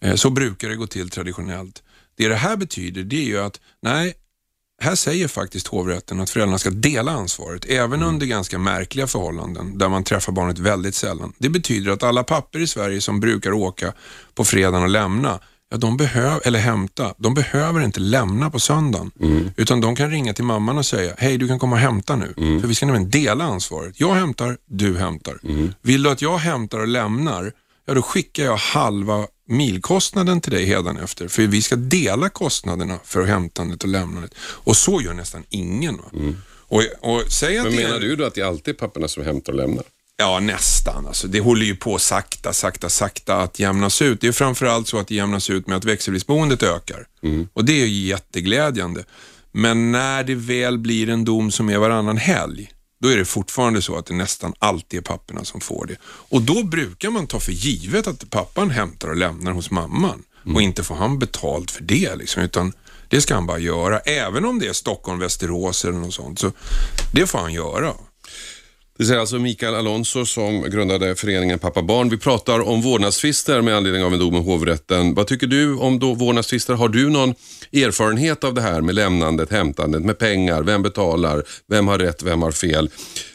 [0.00, 1.82] Eh, så brukar det gå till traditionellt.
[2.16, 4.14] Det det här betyder det är ju att, nej,
[4.82, 9.88] här säger faktiskt hovrätten att föräldrarna ska dela ansvaret, även under ganska märkliga förhållanden där
[9.88, 11.32] man träffar barnet väldigt sällan.
[11.38, 13.92] Det betyder att alla papper i Sverige som brukar åka
[14.34, 19.10] på fredagen och lämna, ja, de behöver, eller hämta, de behöver inte lämna på söndagen.
[19.56, 22.32] Utan de kan ringa till mamman och säga, hej du kan komma och hämta nu.
[22.60, 24.00] För vi ska nämligen dela ansvaret.
[24.00, 25.38] Jag hämtar, du hämtar.
[25.82, 27.52] Vill du att jag hämtar och lämnar,
[27.86, 31.28] ja då skickar jag halva milkostnaden till dig hädanefter.
[31.28, 34.34] För vi ska dela kostnaderna för hämtandet och lämnandet.
[34.40, 35.96] Och så gör nästan ingen.
[35.96, 36.10] Va?
[36.52, 39.08] Och, och säg att Men det är- menar du då att det alltid är papporna
[39.08, 39.84] som hämtar och lämnar?
[40.16, 41.06] Ja, nästan.
[41.06, 44.20] Alltså, det håller ju på sakta, sakta, sakta att jämnas ut.
[44.20, 47.06] Det är framförallt så att det jämnas ut med att växelvisboendet ökar.
[47.52, 49.04] Och det är ju jätteglädjande.
[49.52, 53.82] Men när det väl blir en dom som är varannan helg, då är det fortfarande
[53.82, 55.96] så att det nästan alltid är papporna som får det.
[56.04, 60.22] Och då brukar man ta för givet att pappan hämtar och lämnar hos mamman.
[60.54, 62.72] Och inte får han betalt för det, liksom, utan
[63.08, 63.98] det ska han bara göra.
[63.98, 66.38] Även om det är Stockholm, Västerås eller något sånt.
[66.38, 66.52] Så
[67.14, 67.94] det får han göra.
[69.00, 72.08] Det säger alltså Mikael Alonso som grundade föreningen Pappa Barn.
[72.08, 75.14] Vi pratar om vårdnadstvister med anledning av en dom i hovrätten.
[75.14, 76.74] Vad tycker du om då vårdnadstvister?
[76.74, 77.34] Har du någon
[77.72, 80.62] erfarenhet av det här med lämnandet, hämtandet, med pengar?
[80.62, 81.44] Vem betalar?
[81.68, 82.22] Vem har rätt?
[82.22, 82.90] Vem har fel?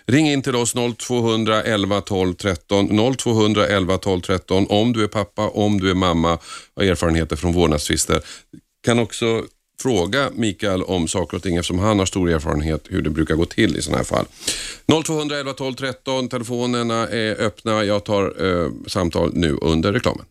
[0.07, 5.79] Ring in till oss 0211 12 13 0211 12 13 om du är pappa, om
[5.79, 6.41] du är mamma och
[6.75, 8.21] har erfarenheter från vårdnadstvister.
[8.85, 9.43] Kan också
[9.81, 13.45] fråga Mikael om saker och ting eftersom han har stor erfarenhet hur det brukar gå
[13.45, 14.25] till i sådana här fall.
[15.05, 17.83] 0211 12 13, telefonerna är öppna.
[17.83, 20.25] Jag tar eh, samtal nu under reklamen.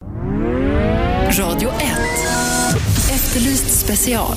[1.39, 1.75] Radio 1.
[3.11, 4.37] Efterlyst special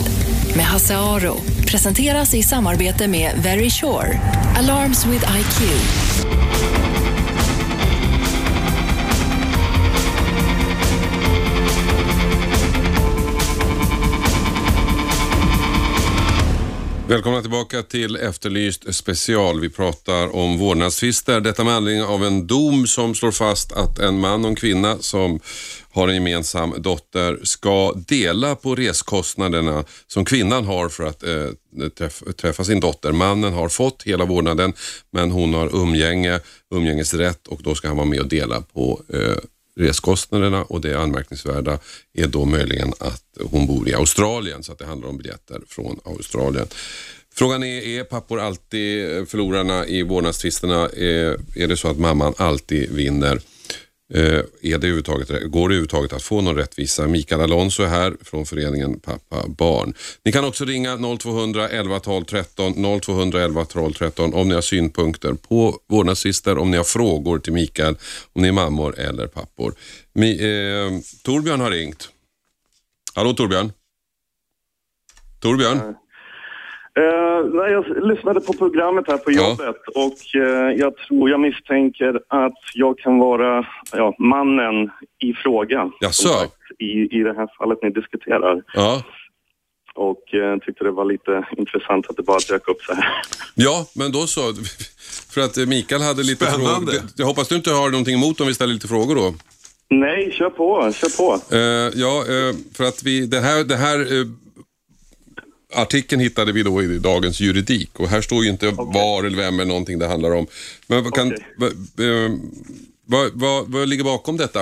[0.55, 1.37] med Hasse Aro.
[1.67, 4.19] Presenteras i samarbete med Very Sure.
[4.57, 5.61] Alarms with IQ.
[17.09, 19.59] Välkomna tillbaka till Efterlyst special.
[19.59, 21.41] Vi pratar om vårdnadstvister.
[21.41, 24.97] Detta med anledning av en dom som slår fast att en man och en kvinna
[24.99, 25.39] som
[25.91, 32.23] har en gemensam dotter ska dela på reskostnaderna som kvinnan har för att eh, träff,
[32.41, 33.11] träffa sin dotter.
[33.11, 34.73] Mannen har fått hela vårdnaden
[35.11, 36.39] men hon har umgänge,
[36.75, 39.37] umgängesrätt och då ska han vara med och dela på eh,
[39.77, 41.79] reskostnaderna och det anmärkningsvärda
[42.13, 45.99] är då möjligen att hon bor i Australien så att det handlar om biljetter från
[46.05, 46.67] Australien.
[47.33, 50.89] Frågan är, är pappor alltid förlorarna i vårdnadstvisterna?
[50.89, 53.39] Är, är det så att mamman alltid vinner?
[54.13, 57.07] Eh, är det överhuvudtaget, går det överhuvudtaget att få någon rättvisa?
[57.07, 59.93] Mikael Alonso är här från föreningen Pappa Barn.
[60.23, 65.33] Ni kan också ringa 0200 11 12 13 0211 12 13 om ni har synpunkter
[65.33, 67.95] på vårdnadstvister, om ni har frågor till Mikael,
[68.33, 69.73] om ni är mammor eller pappor.
[70.13, 72.09] Mi, eh, Torbjörn har ringt.
[73.13, 73.71] Hallå Torbjörn?
[75.39, 75.95] Torbjörn?
[77.53, 79.49] Nej, jag lyssnade på programmet här på Ja.
[79.49, 84.89] jobbet och eh, jag tror, jag misstänker att jag kan vara ja, mannen
[85.23, 85.91] i fråga.
[85.99, 86.29] Jaså?
[86.79, 88.61] I, I det här fallet ni diskuterar.
[88.73, 89.03] Ja.
[89.95, 93.05] Och eh, tyckte det var lite intressant att det bara dök upp så här.
[93.55, 94.41] Ja, men då så.
[95.33, 96.91] För att Mikael hade lite Spännande.
[96.91, 97.09] frågor.
[97.17, 99.33] Jag hoppas du inte har någonting emot om vi ställer lite frågor då.
[99.89, 101.55] Nej, kör på, kör på.
[101.55, 104.25] Eh, ja, eh, för att vi, det här, det här eh,
[105.75, 109.59] artikeln hittade vi då i Dagens Juridik och här står ju inte var eller vem
[109.59, 110.47] eller någonting det handlar om.
[110.89, 111.45] Men vad, kan, Okej.
[111.57, 111.69] vad,
[112.07, 112.31] eh,
[113.05, 114.59] vad, vad, vad ligger bakom detta?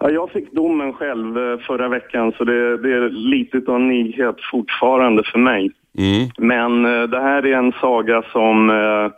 [0.00, 3.88] Ja, jag fick domen själv eh, förra veckan så det, det är lite av en
[3.88, 5.70] nyhet fortfarande för mig.
[5.98, 6.28] Mm.
[6.38, 9.10] Men eh, det här är en saga som eh,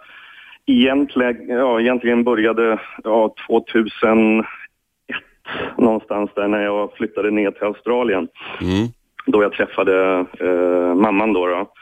[0.67, 4.47] egentligen, ja, egentligen började ja, 2001
[5.79, 8.29] någonstans där när jag flyttade ner till Australien.
[8.61, 8.89] Mm.
[9.27, 11.47] Då jag träffade eh, mamman då.
[11.47, 11.73] då.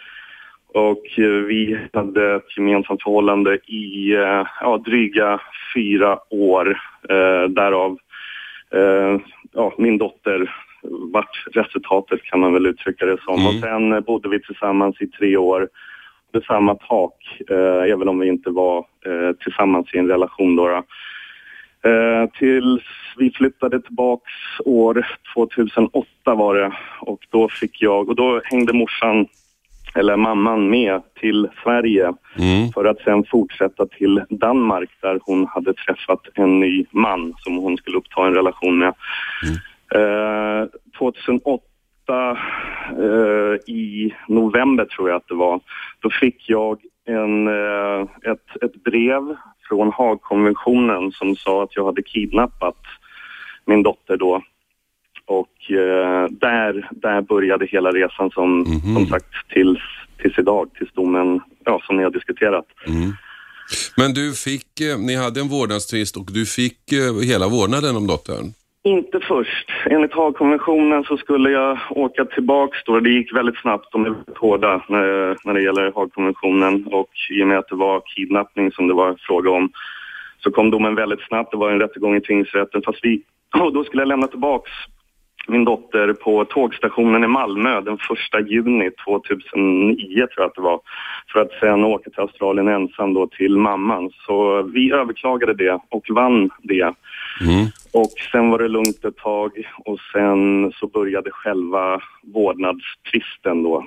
[0.74, 5.40] Och eh, vi hade ett gemensamt förhållande i eh, ja, dryga
[5.74, 6.80] fyra år.
[7.08, 7.98] Eh, därav
[8.70, 9.20] eh,
[9.52, 13.34] ja, min dotter vart resultatet kan man väl uttrycka det som.
[13.34, 13.46] Mm.
[13.46, 15.68] Och sen bodde vi tillsammans i tre år
[16.32, 17.14] under samma tak,
[17.50, 20.56] eh, även om vi inte var eh, tillsammans i en relation.
[20.56, 20.82] Då, då.
[21.84, 22.82] Eh, tills
[23.16, 24.32] vi flyttade tillbaks
[24.64, 29.26] år 2008 var det och då fick jag, och då hängde morsan,
[29.94, 32.72] eller mamman med till Sverige Mm.
[32.74, 37.76] för att sen fortsätta till Danmark där hon hade träffat en ny man som hon
[37.76, 38.94] skulle uppta en relation med.
[39.94, 40.68] Eh,
[40.98, 41.62] 2008
[42.98, 45.60] eh, i november tror jag att det var,
[46.00, 48.00] då fick jag en, eh,
[48.32, 49.36] ett, ett brev
[49.72, 52.76] från Haagkonventionen som sa att jag hade kidnappat
[53.66, 54.42] min dotter då.
[55.26, 58.94] Och eh, där, där började hela resan som, Mhm.
[58.94, 59.78] som sagt tills,
[60.22, 62.64] tills idag, tills domen, ja som ni har diskuterat.
[62.86, 63.12] Mm.
[63.96, 68.06] Men du fick, eh, ni hade en vårdnadstvist och du fick eh, hela vårdnaden om
[68.06, 68.52] dottern.
[68.84, 69.70] Inte först.
[69.90, 73.00] Enligt Haagkonventionen så skulle jag åka tillbaks då.
[73.00, 73.92] Det gick väldigt snabbt.
[73.92, 77.76] De är väldigt hårda när, när det gäller Haagkonventionen och i och med att det
[77.76, 79.70] var kidnappning som det var fråga om
[80.38, 81.50] så kom domen väldigt snabbt.
[81.50, 83.22] Det var en rättegång i tingsrätten fast vi,
[83.60, 84.70] och då skulle jag lämna tillbaks
[85.46, 87.98] min dotter på tågstationen i Malmö den
[88.34, 90.80] 1 juni 2009 tror jag att det var.
[91.32, 94.10] För att sen åka till Australien ensam då till mamman.
[94.26, 96.94] Så vi överklagade det och vann det.
[97.40, 97.66] Mm.
[97.92, 99.50] Och sen var det lugnt ett tag
[99.84, 102.00] och sen så började själva
[102.34, 103.84] vårdnadstvisten då.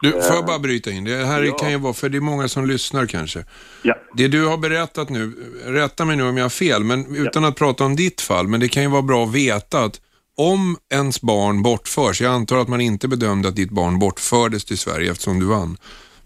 [0.00, 1.04] Du, får jag bara bryta in?
[1.04, 1.54] Det här Ja.
[1.54, 3.44] kan ju vara, för det är många som lyssnar kanske.
[3.82, 5.32] Ja, Det du har berättat nu,
[5.66, 8.60] rätta mig nu om jag har fel, men utan att prata om ditt fall, men
[8.60, 10.00] det kan ju vara bra att veta att
[10.36, 14.78] om ens barn bortförs, jag antar att man inte bedömde att ditt barn bortfördes till
[14.78, 15.76] Sverige eftersom du vann,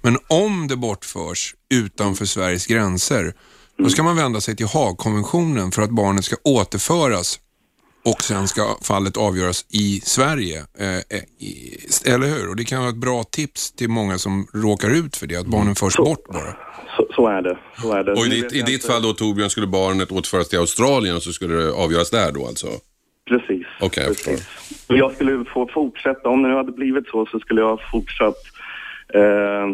[0.02, 3.34] men om det bortförs utanför Sveriges gränser,
[3.82, 7.40] då ska man vända sig till Haagkonventionen för att barnet ska återföras
[8.04, 10.58] och sen ska fallet avgöras i Sverige.
[10.78, 12.50] Eh, eh, eller hur?
[12.50, 15.46] Och det kan vara ett bra tips till många som råkar ut för det, att
[15.46, 16.56] barnen förs bort bara.
[16.96, 17.58] så, så är det.
[17.82, 18.12] Så är det.
[18.12, 21.22] Och i ditt, i jag ditt fall då Torbjörn skulle barnet återföras till Australien och
[21.22, 22.66] så skulle det avgöras där då alltså?
[23.28, 23.66] Precis.
[23.80, 24.48] Okej, jag precis.
[24.88, 27.78] Och jag skulle få fortsätta, om det nu hade blivit så, så skulle jag ha
[27.92, 28.36] fortsatt
[29.14, 29.66] eh,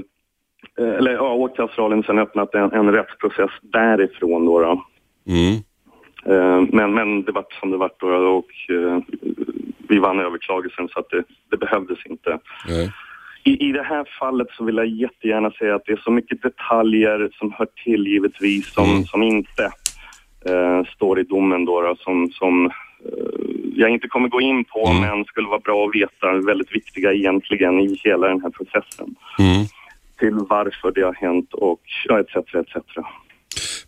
[0.78, 4.60] eller ja, åkt till Australien och sen öppnat en, en rättsprocess därifrån då.
[4.60, 4.84] då.
[5.28, 5.54] Mm.
[6.26, 8.98] Eh, men, men det vart som det vart då och eh,
[9.88, 12.38] vi vann överklagelsen så att det, det behövdes inte.
[12.68, 12.92] Nej.
[13.44, 16.42] I, I det här fallet så vill jag jättegärna säga att det är så mycket
[16.42, 19.04] detaljer som hör till givetvis som, Mm.
[19.04, 19.64] som inte
[20.46, 22.72] eh, står i domen då, då som, som eh,
[23.74, 25.02] jag inte kommer gå in på Mm.
[25.02, 29.14] men skulle vara bra att veta, väldigt viktiga egentligen i hela den här processen.
[29.38, 29.64] Mm.
[30.18, 32.36] Till varför det har hänt och ja, etc.
[32.36, 32.76] etc.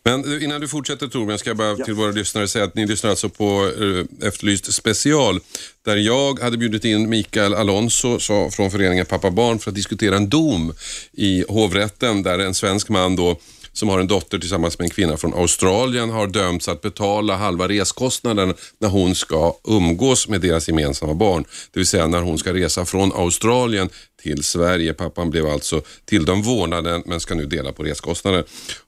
[0.03, 2.87] Men eh, innan du fortsätter Torbjörn ska jag bara till våra lyssnare säga att ni
[2.87, 5.41] lyssnar alltså på eh, Efterlyst special
[5.85, 8.19] där jag hade bjudit in Mikael Alonso
[8.51, 10.73] från föreningen Pappa Barn för att diskutera en dom
[11.13, 13.37] i hovrätten där en svensk man då
[13.79, 17.69] som har en dotter tillsammans med en kvinna från Australien har dömts att betala halva
[17.69, 21.45] reskostnaden när hon ska umgås med deras gemensamma barn.
[21.73, 23.89] Det vill säga när hon ska resa från Australien
[24.23, 24.95] till Sverige.
[24.95, 28.45] Pappan blev alltså tilldömd vårdnaden men ska nu dela på reskostnaden.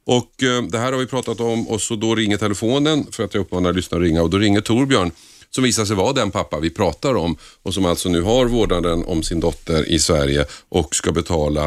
[0.06, 3.34] Och eh, Det här har vi pratat om och så då ringer telefonen för att
[3.34, 5.10] jag uppmanar lyssnare att ringa och då ringer Torbjörn
[5.50, 9.04] som visar sig vara den pappa vi pratar om och som alltså nu har vårdnaden
[9.04, 11.64] om sin dotter i Sverige och ska betala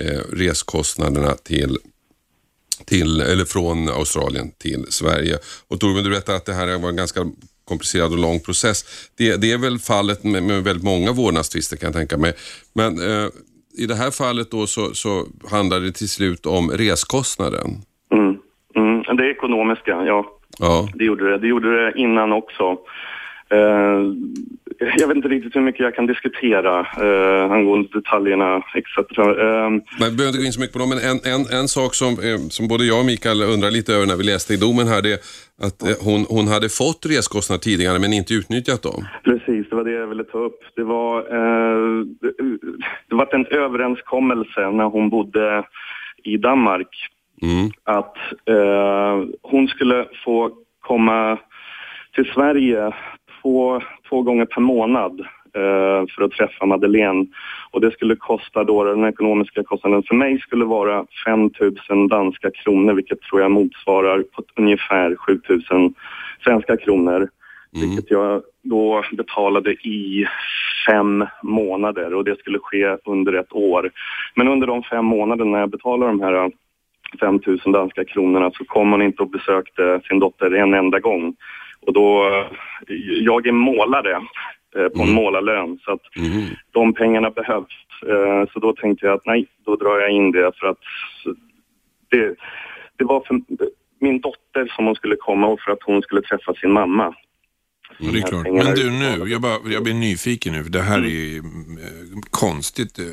[0.00, 1.78] eh, reskostnaderna till
[2.86, 5.38] till, eller från Australien till Sverige.
[5.68, 7.20] Och Torbjörn, du berättade att det här var en ganska
[7.64, 8.84] komplicerad och lång process.
[9.18, 12.32] Det, det är väl fallet med, med väldigt många vårdnadstvister kan jag tänka mig.
[12.72, 13.28] Men eh,
[13.78, 17.68] i det här fallet då så, så handlar det till slut om reskostnaden.
[18.12, 18.36] Mm.
[18.76, 19.16] Mm.
[19.16, 20.26] Det ekonomiska, ja.
[20.58, 20.88] Ja.
[20.94, 21.38] Det gjorde det.
[21.38, 22.78] Det gjorde det innan också.
[23.54, 24.00] Eh,
[24.98, 29.18] jag vet inte riktigt hur mycket jag kan diskutera eh, angående detaljerna etc.
[29.18, 31.68] Eh, Men vi behöver inte gå in så mycket på dem, men en, en, en
[31.68, 34.56] sak som, eh, som både jag och Mikael undrar lite över när vi läste i
[34.56, 35.18] domen här, det är
[35.66, 39.04] att eh, hon, hon hade fått reskostnader tidigare men inte utnyttjat dem.
[39.24, 40.60] Precis, det var det jag ville ta upp.
[40.76, 42.32] Det var, eh, det,
[43.08, 45.64] det var en överenskommelse när hon bodde
[46.24, 46.88] i Danmark
[47.42, 47.70] Mm.
[47.84, 48.16] att
[48.48, 51.38] eh, hon skulle få komma
[52.14, 52.92] till Sverige
[53.44, 55.20] två, två gånger per månad
[55.54, 57.26] eh, för att träffa Madeleine.
[57.70, 61.50] Och det skulle kosta då, den ekonomiska kostnaden för mig skulle vara 5
[61.88, 65.92] 000 danska kronor vilket tror jag motsvarar på ungefär 7 000
[66.44, 67.28] svenska kronor.
[67.72, 70.26] vilket jag då betalade i
[70.86, 73.90] fem månader och det skulle ske under ett år.
[74.34, 76.50] Men under de fem månaderna när jag betalade de här
[77.20, 81.36] 5 000 danska kronorna så kom hon inte och besökte sin dotter en enda gång.
[81.86, 82.24] Och då,
[83.20, 84.12] jag är målare
[84.76, 85.14] eh, på en Mm.
[85.14, 86.44] målarlön så att Mhm.
[86.70, 87.74] de pengarna behövs.
[88.08, 90.78] Eh, Så då tänkte jag att nej, då drar jag in det för att
[92.10, 92.34] det,
[92.96, 93.40] det var för
[94.00, 97.14] min dotter som hon skulle komma och för att hon skulle träffa sin mamma.
[97.98, 98.46] Ja, det är klart.
[98.52, 100.62] Men du nu, jag, bara, jag blir nyfiken nu.
[100.62, 101.44] för Det här är ju eh,
[102.30, 102.98] konstigt.
[102.98, 103.04] eh.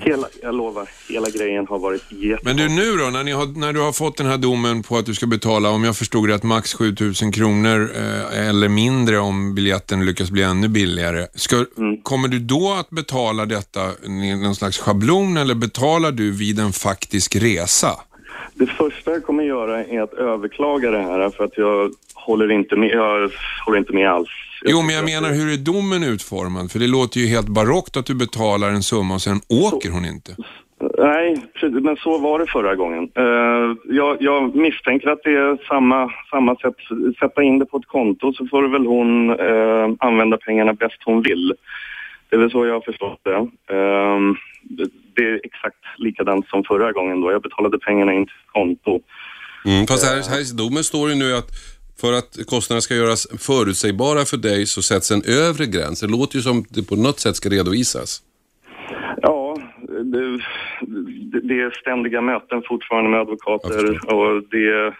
[0.00, 2.42] Hela, jag lovar, hela grejen har varit jätte...
[2.44, 5.06] Men du nu då, när, har, när du har fått den här domen på att
[5.06, 10.06] du ska betala, om jag förstod rätt, max 7000 kronor eh, eller mindre om biljetten
[10.06, 11.26] lyckas bli ännu billigare.
[11.34, 11.64] Ska,
[12.02, 16.72] Kommer du då att betala detta i någon slags schablon eller betalar du vid en
[16.72, 18.00] faktisk resa?
[18.54, 22.76] Det första jag kommer göra är att överklaga det här för att jag håller inte
[22.76, 23.30] med, jag
[23.64, 24.28] håller inte med alls.
[24.64, 26.72] Jo, men jag menar hur är domen utformad?
[26.72, 30.04] För det låter ju helt barockt att du betalar en summa och sen åker hon
[30.04, 30.36] inte.
[30.98, 33.10] Nej, men så var det förra gången.
[33.14, 36.74] Eh, jag, jag misstänker att det är samma, samma sätt.
[37.20, 41.22] Sätta in det på ett konto så får väl hon eh, använda pengarna bäst hon
[41.22, 41.54] vill.
[42.28, 43.48] Det är väl så jag har förstått det.
[45.16, 45.22] Det.
[45.22, 47.32] Är exakt likadant som förra gången då.
[47.32, 49.00] Jag betalade pengarna in till konto.
[49.64, 51.50] Mm, fast här, här i domen står det nu att
[52.00, 56.00] för att kostnaderna ska göras förutsägbara för dig så sätts en övre gräns.
[56.00, 58.22] Det låter ju som det på något sätt ska redovisas.
[59.16, 59.56] Ja,
[60.12, 60.38] det,
[61.48, 64.94] det, är ständiga möten fortfarande med advokater och det...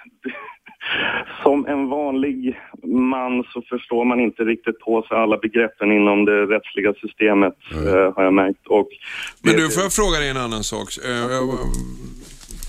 [1.42, 6.46] Som en vanlig man så förstår man inte riktigt på sig alla begreppen inom det
[6.46, 8.66] rättsliga systemet, eh, har jag märkt.
[8.66, 8.88] Och
[9.42, 10.88] Men det- du, får jag fråga dig en annan sak?
[11.04, 11.54] Eh,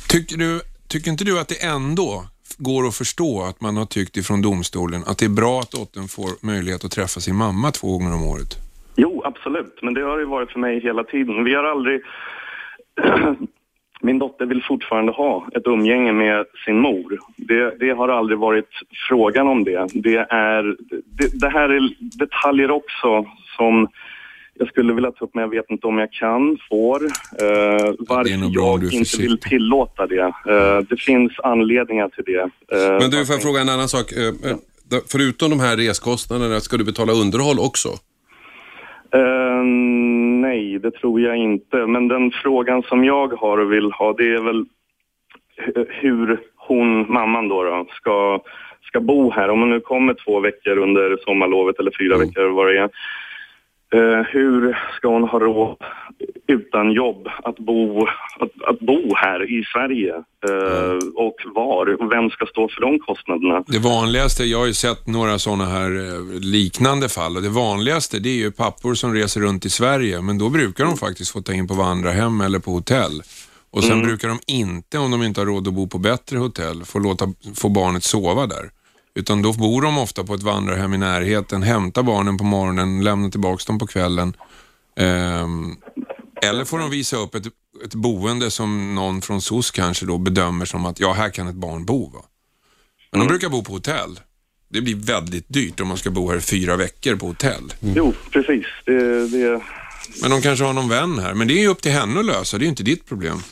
[0.10, 2.24] Tycker, du, tycker inte du att det ändå
[2.58, 6.08] går att förstå att man har tyckt ifrån domstolen att det är bra att dottern
[6.08, 8.52] får möjlighet att träffa sin mamma två gånger om året?
[8.96, 9.80] Jo, absolut.
[9.82, 11.44] Men det har ju varit för mig hela tiden.
[11.44, 12.02] Vi har aldrig...
[14.06, 17.20] Min dotter vill fortfarande ha ett umgänge med sin mor.
[17.38, 18.70] Det, det har aldrig varit
[19.10, 19.88] frågan om det.
[19.94, 20.76] Det, är,
[21.18, 23.26] det, det här är detaljer också
[23.58, 23.88] som
[24.54, 27.04] jag skulle vilja ta upp, men jag vet inte om jag kan, får.
[27.04, 27.10] Uh,
[28.00, 30.22] varför jag inte vill tillåta det.
[30.22, 32.42] Eh, det finns anledningar till det.
[32.42, 34.12] Eh, Men du, får jag fråga en annan sak?
[34.12, 34.58] Eh, eh,
[35.08, 37.90] Förutom de här reskostnaderna, ska du betala underhåll också?
[39.14, 39.64] Eh,
[40.42, 41.86] nej, det tror jag inte.
[41.86, 44.66] Men den frågan som jag har och vill ha, det är väl
[45.58, 48.40] hu- hur hon, mamman då, då ska,
[48.82, 49.50] ska bo här.
[49.50, 52.28] Om hon nu kommer två veckor under sommarlovet eller fyra Mm.
[52.28, 52.90] veckor vad det är.
[53.94, 55.78] Eh, hur ska hon ha råd
[56.48, 58.06] utan jobb att bo,
[58.40, 60.14] att, att bo här i Sverige?
[60.50, 62.02] Eh, Och var?
[62.02, 63.64] Och vem ska stå för de kostnaderna?
[63.68, 68.20] Det vanligaste, jag har ju sett några sådana här eh, liknande fall och det vanligaste
[68.20, 71.42] det är ju pappor som reser runt i Sverige men då brukar de faktiskt få
[71.42, 73.22] ta in på vandrarhem eller på hotell.
[73.72, 76.84] Och sen brukar de inte, om de inte har råd att bo på bättre hotell,
[76.86, 77.26] få låta
[77.56, 78.70] få barnet sova där.
[79.16, 83.30] Utan då bor de ofta på ett vandrarhem i närheten, hämtar barnen på morgonen, lämnar
[83.30, 84.38] tillbaka dem på kvällen.
[84.96, 85.76] Ehm,
[86.44, 87.46] eller får de visa upp ett,
[87.86, 91.56] ett boende som någon från SOS kanske då bedömer som att ja, här kan ett
[91.56, 92.10] barn bo.
[92.10, 92.20] Va?
[93.12, 94.20] Men de brukar bo på hotell.
[94.70, 97.74] Det blir väldigt dyrt om man ska bo här fyra veckor på hotell.
[97.80, 98.66] Jo, precis.
[98.86, 99.62] Det, det,
[100.22, 101.34] Men de kanske har någon vän här.
[101.34, 103.44] Men det är ju upp till henne att lösa, det är ju inte ditt problem.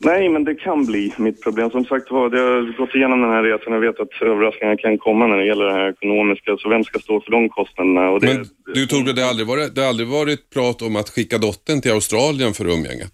[0.00, 1.70] Nej, men det kan bli mitt problem.
[1.70, 3.72] Som sagt var, jag har gått igenom den här resan.
[3.72, 6.56] Jag vet att överraskningar kan komma när det gäller det här ekonomiska.
[6.58, 8.10] Så vem ska stå för de kostnaderna?
[8.10, 10.96] Och det, Men du Torbjörn, det har aldrig varit, det har aldrig varit prat om
[10.96, 13.06] att skicka dottern till Australien för umgänge?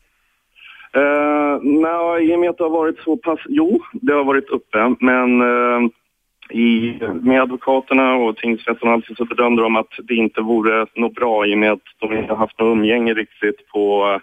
[0.97, 3.41] Uh, nej, i och med att det har varit så pass...
[3.49, 5.91] Jo, det har varit uppe, men eh,
[6.51, 11.15] i, med advokaterna och tingsrätten och allt så bedömde de att det inte vore något
[11.15, 14.21] bra i och med att de inte haft något umgänge riktigt på, eh,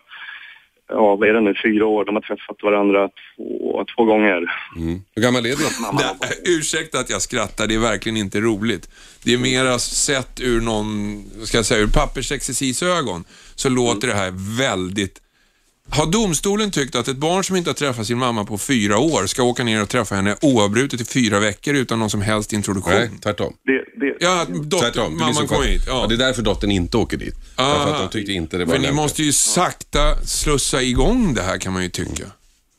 [0.91, 2.05] ja vad är det nu, fyra år.
[2.05, 4.37] De har träffat varandra två, två gånger.
[4.77, 5.01] Mm.
[5.15, 6.51] Hur gammal är du?
[6.57, 8.89] Ursäkta att jag skrattar, det är verkligen inte roligt.
[9.23, 13.23] Det är mera sett ur någon, ska jag säga, ur pappersexercis ögon
[13.55, 15.21] så låter det här väldigt
[15.89, 19.25] har domstolen tyckt att ett barn som inte har träffat sin mamma på fyra år
[19.25, 22.93] ska åka ner och träffa henne oavbrutet i fyra veckor utan någon som helst introduktion?
[22.93, 23.53] Nej, tvärtom.
[23.63, 25.17] Det, det, Ja, dotter, tvärtom.
[25.17, 25.83] Mamman kommer hit.
[25.87, 26.01] Ja.
[26.01, 26.07] Ja.
[26.07, 27.35] det är därför dottern inte åker dit.
[27.57, 28.01] Därför att Aha.
[28.01, 31.73] de tyckte inte det var För ni måste ju sakta slussa igång det här kan
[31.73, 32.25] man ju tycka.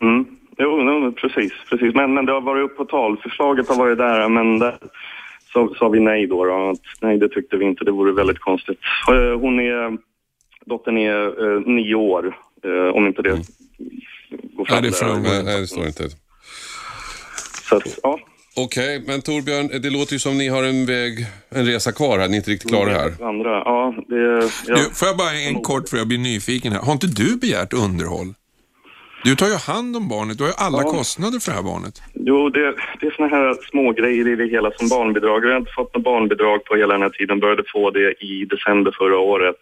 [0.03, 0.25] Mm.
[0.59, 1.53] Jo, no, precis.
[1.71, 1.95] precis.
[1.95, 3.17] Men, men det har varit upp på tal.
[3.23, 4.79] Förslaget har varit där, men där
[5.53, 6.45] så sa vi nej då.
[6.45, 6.71] då.
[6.71, 7.85] Att, nej, det tyckte vi inte.
[7.85, 8.79] Det vore väldigt konstigt.
[9.09, 9.99] Eh, Hon är...
[10.67, 12.37] Dottern är eh, nio år,
[12.95, 13.39] om inte det går
[14.59, 14.97] Ja, fram det där.
[14.97, 15.31] framgår.
[15.31, 16.09] Nej, nej, det står inte.
[17.69, 18.19] Så att, ja.
[18.57, 22.29] Okej, men Torbjörn, det låter ju som ni har en väg, en resa kvar här.
[22.29, 23.13] Ni är inte riktigt klara här.
[23.29, 24.51] Andra, ja, det...
[24.67, 24.75] Ja.
[24.77, 26.81] Du, får jag bara en kort för jag blir nyfiken här.
[26.81, 28.35] Har inte du begärt underhåll?
[29.25, 30.91] Du tar ju hand om barnet, du har ju alla Ja.
[30.91, 32.03] kostnader för det här barnet.
[32.15, 35.45] Jo, det, det är såna här små grejer i det hela som barnbidrag.
[35.45, 37.41] Jag har inte fått något barnbidrag på hela den här tiden.
[37.41, 39.57] Började få det i december förra året.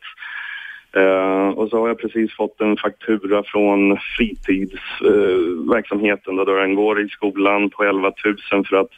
[0.96, 7.00] Eh, och så har jag precis fått en faktura från fritidsverksamheten uh, där den går
[7.00, 8.12] i skolan på 11
[8.52, 8.90] 000 för att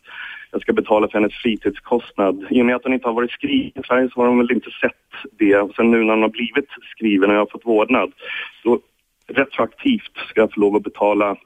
[0.53, 2.47] jag ska betala för hennes fritidskostnad.
[2.51, 4.53] I och med att hon inte har varit skriven i Sverige så har hon väl
[4.53, 4.93] inte sett
[5.38, 5.57] det.
[5.57, 8.12] Och sen nu när hon har blivit skriven och jag har fått vårdnad,
[8.64, 8.80] då
[9.26, 11.36] retroaktivt ska jag få lov att betala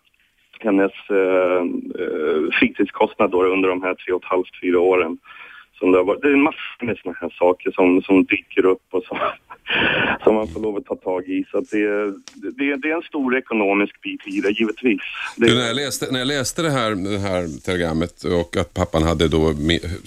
[0.60, 1.62] hennes eh,
[2.02, 5.18] eh fritidskostnad då under de här tre och ett halvt, fyra åren.
[5.78, 6.22] Som det, har varit.
[6.22, 9.18] det är massor med såna här saker som, som dyker upp och så,
[10.24, 11.44] som man får lov att ta tag i.
[11.50, 11.86] Så det,
[12.34, 15.00] det, det är en stor ekonomisk bit i det, givetvis.
[15.36, 19.02] Det, när, jag läste, när jag läste det här, det här telegrammet och att pappan
[19.02, 19.52] hade då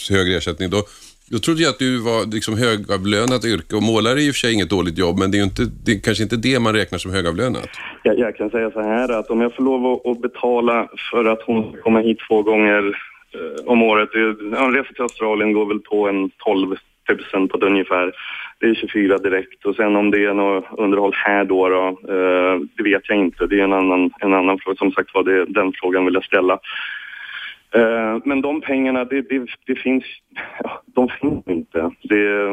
[0.09, 0.83] högre ersättning, då,
[1.31, 4.39] då trodde jag att du var liksom högavlönat yrke och målare är i och för
[4.39, 6.73] sig inget dåligt jobb, men det är ju inte, det är kanske inte det man
[6.73, 7.69] räknar som högavlönat.
[8.03, 11.41] jag, jag kan säga så här att om jag får lov att, betala för att
[11.45, 12.83] hon ska komma hit två gånger
[13.33, 14.09] eh, om året.
[14.13, 16.75] ja, En resa till Australien går väl på en 12
[17.33, 18.11] 000 på ett ungefär.
[18.59, 22.59] Det är 24 direkt och sen om det är något underhåll här då, då eh,
[22.77, 23.47] det vet jag inte.
[23.47, 24.77] Det är en annan, en annan fråga.
[24.77, 26.59] Som sagt var, det, den frågan vill jag ställa.
[27.73, 30.03] Eh, men de pengarna, det, det, det finns,
[30.63, 31.91] ja, de finns inte.
[32.01, 32.49] Det.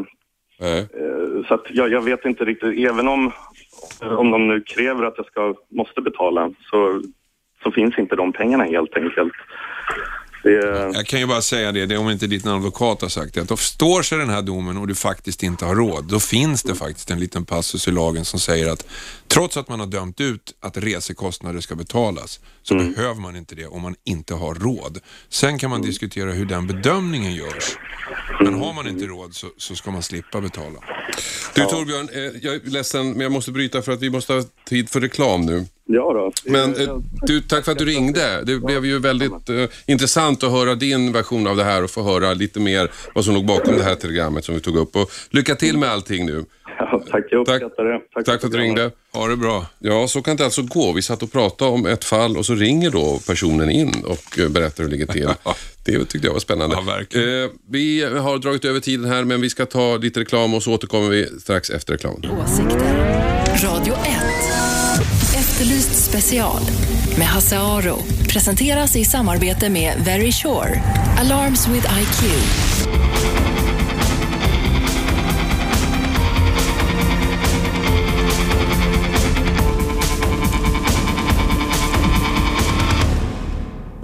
[0.61, 3.33] Eh, Så att jag, jag vet inte riktigt, även om,
[4.01, 7.03] om de nu kräver att jag ska, måste betala så,
[7.63, 9.33] så finns inte de pengarna helt enkelt.
[10.47, 13.35] Det, Jag kan ju bara säga det, det är om inte din advokat har sagt
[13.35, 16.21] det, att då står sig den här domen och du faktiskt inte har råd, då
[16.21, 18.87] finns det faktiskt en liten passus i lagen som säger att
[19.29, 23.67] trots att man har dömt ut att resekostnader ska betalas, så behöver man inte det
[23.67, 25.01] om man inte har råd.
[25.29, 27.77] Sen kan man diskutera hur den bedömningen görs.
[28.41, 30.79] Men har man inte råd så, så ska man slippa betala.
[31.55, 34.45] Du Torbjörn, eh, jag är ledsen men jag måste bryta för att vi måste ha
[34.69, 35.67] tid för reklam nu.
[35.87, 36.33] Ja då.
[36.45, 38.43] Men eh, du, tack för att du ringde.
[38.45, 42.03] Det blev ju väldigt eh, intressant att höra din version av det här och få
[42.03, 44.97] höra lite mer vad som låg bakom det här telegrammet som vi tog upp.
[44.97, 46.45] Och lycka till med allting nu.
[46.79, 48.25] ja, tack, jag Tack, uppskattar det.
[48.25, 48.91] tack för att du ringde.
[49.13, 49.67] Ha det bra.
[49.79, 50.93] Ja, så kan det alltså gå.
[50.93, 54.49] Vi satt och pratade om ett fall och så ringer då personen in och eh,
[54.49, 55.29] berättar hur det ligger till.
[55.85, 56.77] Det tyckte jag var spännande.
[56.77, 57.43] Ja, verkligen.
[57.45, 60.73] Eh, vi har dragit över tiden här, men vi ska ta lite reklam och så
[60.75, 62.15] återkommer vi strax efter reklam.
[62.45, 62.81] Åsikter.
[63.65, 64.76] Radio 1.
[65.57, 66.61] Efterlyst special
[67.19, 67.99] med Hasse Aro.
[68.29, 70.83] Presenteras i samarbete med Very Sure.
[71.19, 73.56] Alarms with IQ.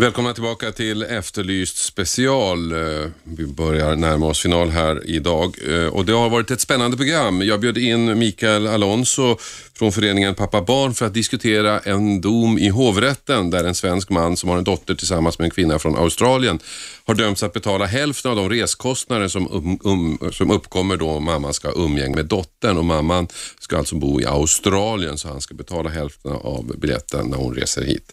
[0.02, 2.72] Välkomna tillbaka till Efterlyst special.
[2.72, 6.96] Eh, vi börjar närma oss final här idag eh, och det har varit ett spännande
[6.96, 7.42] program.
[7.42, 9.36] Jag bjöd in Mikael Alonso
[9.74, 14.36] från föreningen Pappa Barn för att diskutera en dom i hovrätten där en svensk man
[14.36, 16.58] som har en dotter tillsammans med en kvinna från Australien
[17.04, 21.54] har dömts att betala hälften av de reskostnader som, um, um, som uppkommer då mamman
[21.54, 23.28] ska ha umgänge med dottern och mamman
[23.60, 27.82] ska alltså bo i Australien så han ska betala hälften av biljetten när hon reser
[27.82, 28.12] hit.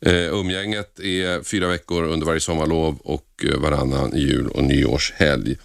[0.00, 5.56] Eh, umgänget är fyra veckor under varje sommarlov och eh, varannan jul och nyårshelg.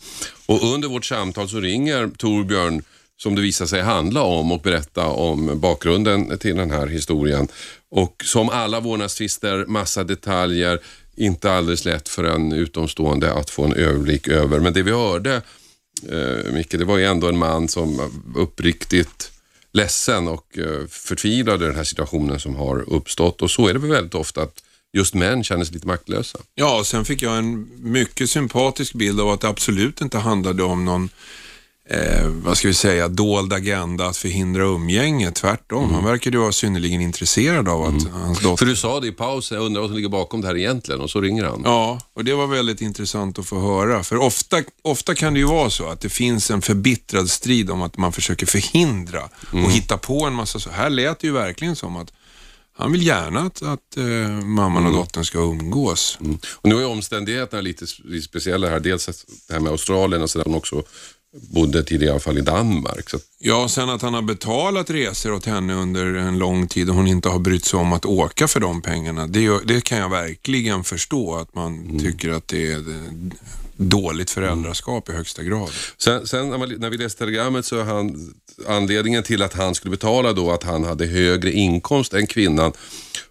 [0.45, 2.81] Och under vårt samtal så ringer Torbjörn
[3.17, 7.47] som det visar sig handla om och berätta om bakgrunden till den här historien.
[7.89, 10.79] Och som alla vårdnadstvister, massa detaljer,
[11.15, 14.59] inte alldeles lätt för en utomstående att få en överblick över.
[14.59, 15.41] Men det vi hörde,
[16.09, 19.31] eh, Micke, det var ju ändå en man som uppriktigt
[19.73, 23.41] ledsen och eh, förtvivlad i den här situationen som har uppstått.
[23.41, 24.63] Och så är det väl väldigt ofta att
[24.95, 26.39] just män känner sig lite maktlösa.
[26.55, 30.63] Ja, och sen fick jag en mycket sympatisk bild av att det absolut inte handlade
[30.63, 31.09] om någon
[31.89, 35.31] eh, vad ska vi säga, dold agenda att förhindra umgänge.
[35.31, 38.57] Tvärtom, han verkade ju vara synnerligen intresserad av att hans dotter...
[38.57, 41.01] För du sa det i pausen, jag undrar vad som ligger bakom det här egentligen
[41.01, 41.61] och så ringer han.
[41.65, 44.03] Ja, och det var väldigt intressant att få höra.
[44.03, 47.81] För ofta, ofta kan det ju vara så att det finns en förbittrad strid om
[47.81, 50.69] att man försöker förhindra och hitta på en massa så.
[50.69, 52.11] Här lät det ju verkligen som att
[52.77, 56.17] han vill gärna att, att eh, mamman och dottern ska umgås.
[56.21, 56.37] Mm.
[56.55, 58.79] Och nu är omständigheterna lite lite speciella här.
[58.79, 60.83] Dels det här med Australien och sedan också
[61.53, 63.09] bodde tidigare i alla fall i Danmark.
[63.09, 66.95] Så Ja, sen att han har betalat resor åt henne under en lång tid och
[66.95, 69.27] hon inte har brytt sig om att åka för de pengarna.
[69.27, 72.83] Det, det kan jag verkligen förstå att man tycker att det är
[73.77, 75.69] dåligt föräldraskap i högsta grad.
[75.97, 78.33] Sen, sen när, man, när vi läste telegrammet så är han,
[78.67, 82.71] anledningen till att han skulle betala då att han hade högre inkomst än kvinnan.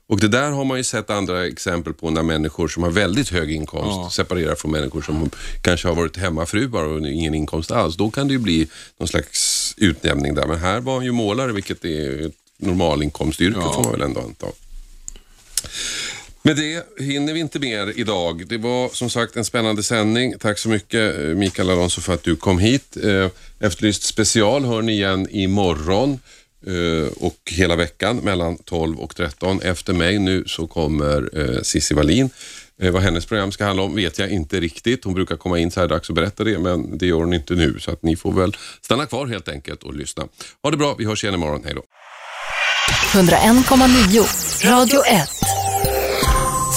[0.07, 3.29] Och det där har man ju sett andra exempel på när människor som har väldigt
[3.29, 4.11] hög inkomst Ja.
[4.13, 5.31] separerar från människor som
[5.63, 7.97] kanske har varit hemmafruar och ingen inkomst alls.
[7.97, 8.69] Då kan det ju bli
[8.99, 10.47] någon slags utnämning där.
[10.47, 13.73] Men här var han ju målare vilket är ett normalinkomstyrke Ja.
[13.73, 14.47] får man väl ändå anta.
[16.47, 18.49] Med det hinner vi inte mer idag.
[18.49, 20.35] Det var som sagt en spännande sändning.
[20.39, 22.97] Tack så mycket eh, Mikael Alonso för att du kom hit.
[22.97, 23.29] Eh,
[23.61, 26.19] Efterlyst special hör ni igen imorgon
[26.67, 29.61] eh, och hela veckan mellan 12 och 13.
[29.63, 31.31] Efter mig nu så kommer
[31.63, 32.31] Cissi Wallin.
[32.77, 35.05] Vad hennes program ska handla om vet jag inte riktigt.
[35.05, 37.55] Hon brukar komma in så här dags och berätta det, men det gör hon inte
[37.55, 37.77] nu.
[37.81, 40.29] Så att ni får väl stanna kvar helt enkelt och lyssna.
[40.63, 41.63] Ha det bra, vi hörs igen imorgon.
[41.65, 41.83] Hej då.
[43.21, 45.64] 101,9 Radio 1.